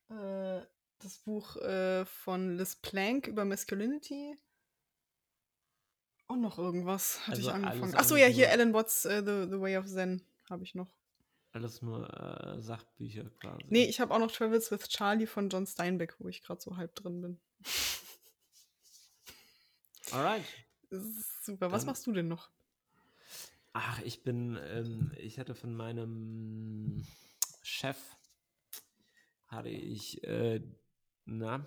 [0.09, 0.61] äh,
[0.97, 4.35] das Buch äh, von Liz Plank über Masculinity.
[6.29, 7.95] Und noch irgendwas hatte Also ich angefangen.
[7.95, 10.87] Achso, ja, hier Alan Watts äh, The, The Way of Zen habe ich noch.
[11.53, 13.63] Alles nur äh, Sachbücher quasi.
[13.67, 16.77] Nee, ich habe auch noch Travels with Charlie von John Steinbeck, wo ich gerade so
[16.77, 17.39] halb drin bin.
[20.11, 20.45] Alright.
[21.41, 21.71] Super.
[21.71, 22.49] Was Dann- machst du denn noch?
[23.73, 27.05] Ach, ich bin, ähm, ich hatte von meinem
[27.63, 27.97] Chef,
[29.47, 30.61] hatte ich, äh,
[31.25, 31.65] na,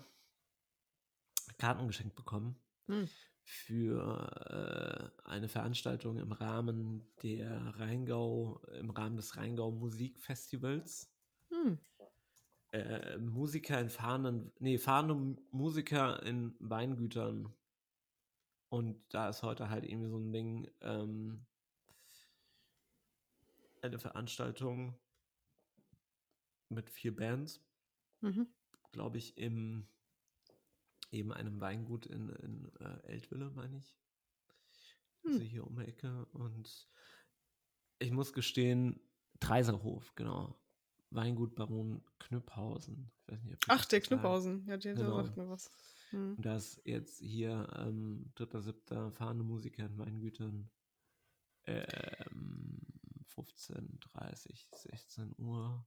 [1.57, 2.55] Karten geschenkt bekommen
[2.87, 3.09] Hm.
[3.43, 11.11] Für äh, eine Veranstaltung im Rahmen der Rheingau, im Rahmen des Rheingau Musikfestivals.
[11.49, 11.77] Hm.
[12.71, 17.53] Äh, Musiker in fahrenden, nee, fahrende Musiker in Weingütern.
[18.69, 21.45] Und da ist heute halt irgendwie so ein Ding, ähm,
[23.81, 24.97] eine Veranstaltung
[26.69, 27.61] mit vier Bands,
[28.21, 28.47] Mhm.
[28.91, 29.87] glaube ich, im
[31.13, 33.97] eben einem Weingut in, in äh, Eltville, meine ich.
[35.25, 35.45] Also Hm.
[35.45, 36.25] hier um die Ecke.
[36.33, 36.89] Und
[37.99, 38.99] ich muss gestehen,
[39.39, 40.59] Dreiserhof, genau.
[41.11, 43.11] Weingut Baron Knüpphausen.
[43.27, 44.01] Ich weiß nicht, Ach, der.
[44.01, 44.65] Knüpphausen.
[44.67, 45.23] Ja, der, der Genau.
[45.23, 45.69] sagt mir was.
[46.09, 46.35] Hm.
[46.37, 49.11] Und da ist jetzt hier ähm, 3.7.
[49.11, 50.69] fahrende Musiker in Weingütern.
[51.65, 52.79] Ähm,
[53.27, 55.85] 15, 30, 16 Uhr.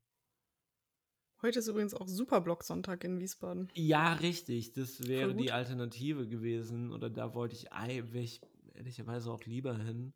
[1.47, 3.69] Heute ist übrigens auch Superblock-Sonntag in Wiesbaden.
[3.75, 4.73] Ja, richtig.
[4.73, 6.93] Das wäre die Alternative gewesen.
[6.93, 8.41] Oder da wollte ich eigentlich
[8.75, 10.13] ehrlicherweise auch lieber hin.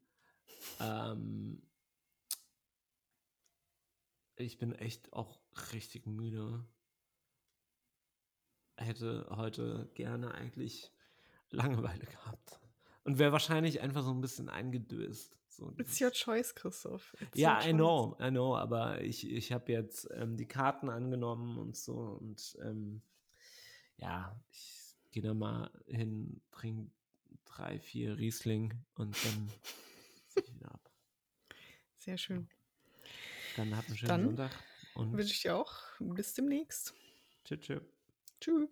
[0.81, 1.63] Ähm,
[4.35, 5.39] ich bin echt auch
[5.73, 6.67] richtig müde.
[8.77, 10.91] Hätte heute gerne eigentlich
[11.51, 12.59] Langeweile gehabt.
[13.05, 15.39] Und wäre wahrscheinlich einfach so ein bisschen eingedöst.
[15.51, 17.15] So It's your choice, Christoph.
[17.21, 21.59] It's ja, I know, I know, aber ich, ich habe jetzt ähm, die Karten angenommen
[21.59, 23.03] und so und ähm,
[23.97, 26.93] ja, ich gehe da mal hin, trinke
[27.45, 29.49] drei, vier Riesling und dann
[30.29, 30.91] zieh ich wieder ab.
[31.99, 32.49] Sehr schön.
[33.57, 34.53] Dann habt einen schönen Dann Sonntag
[34.95, 35.75] und Wünsche ich dir auch.
[35.99, 36.95] Bis demnächst.
[37.45, 37.61] tschüss.
[37.61, 37.83] tschüss.
[38.41, 38.69] Tschüss.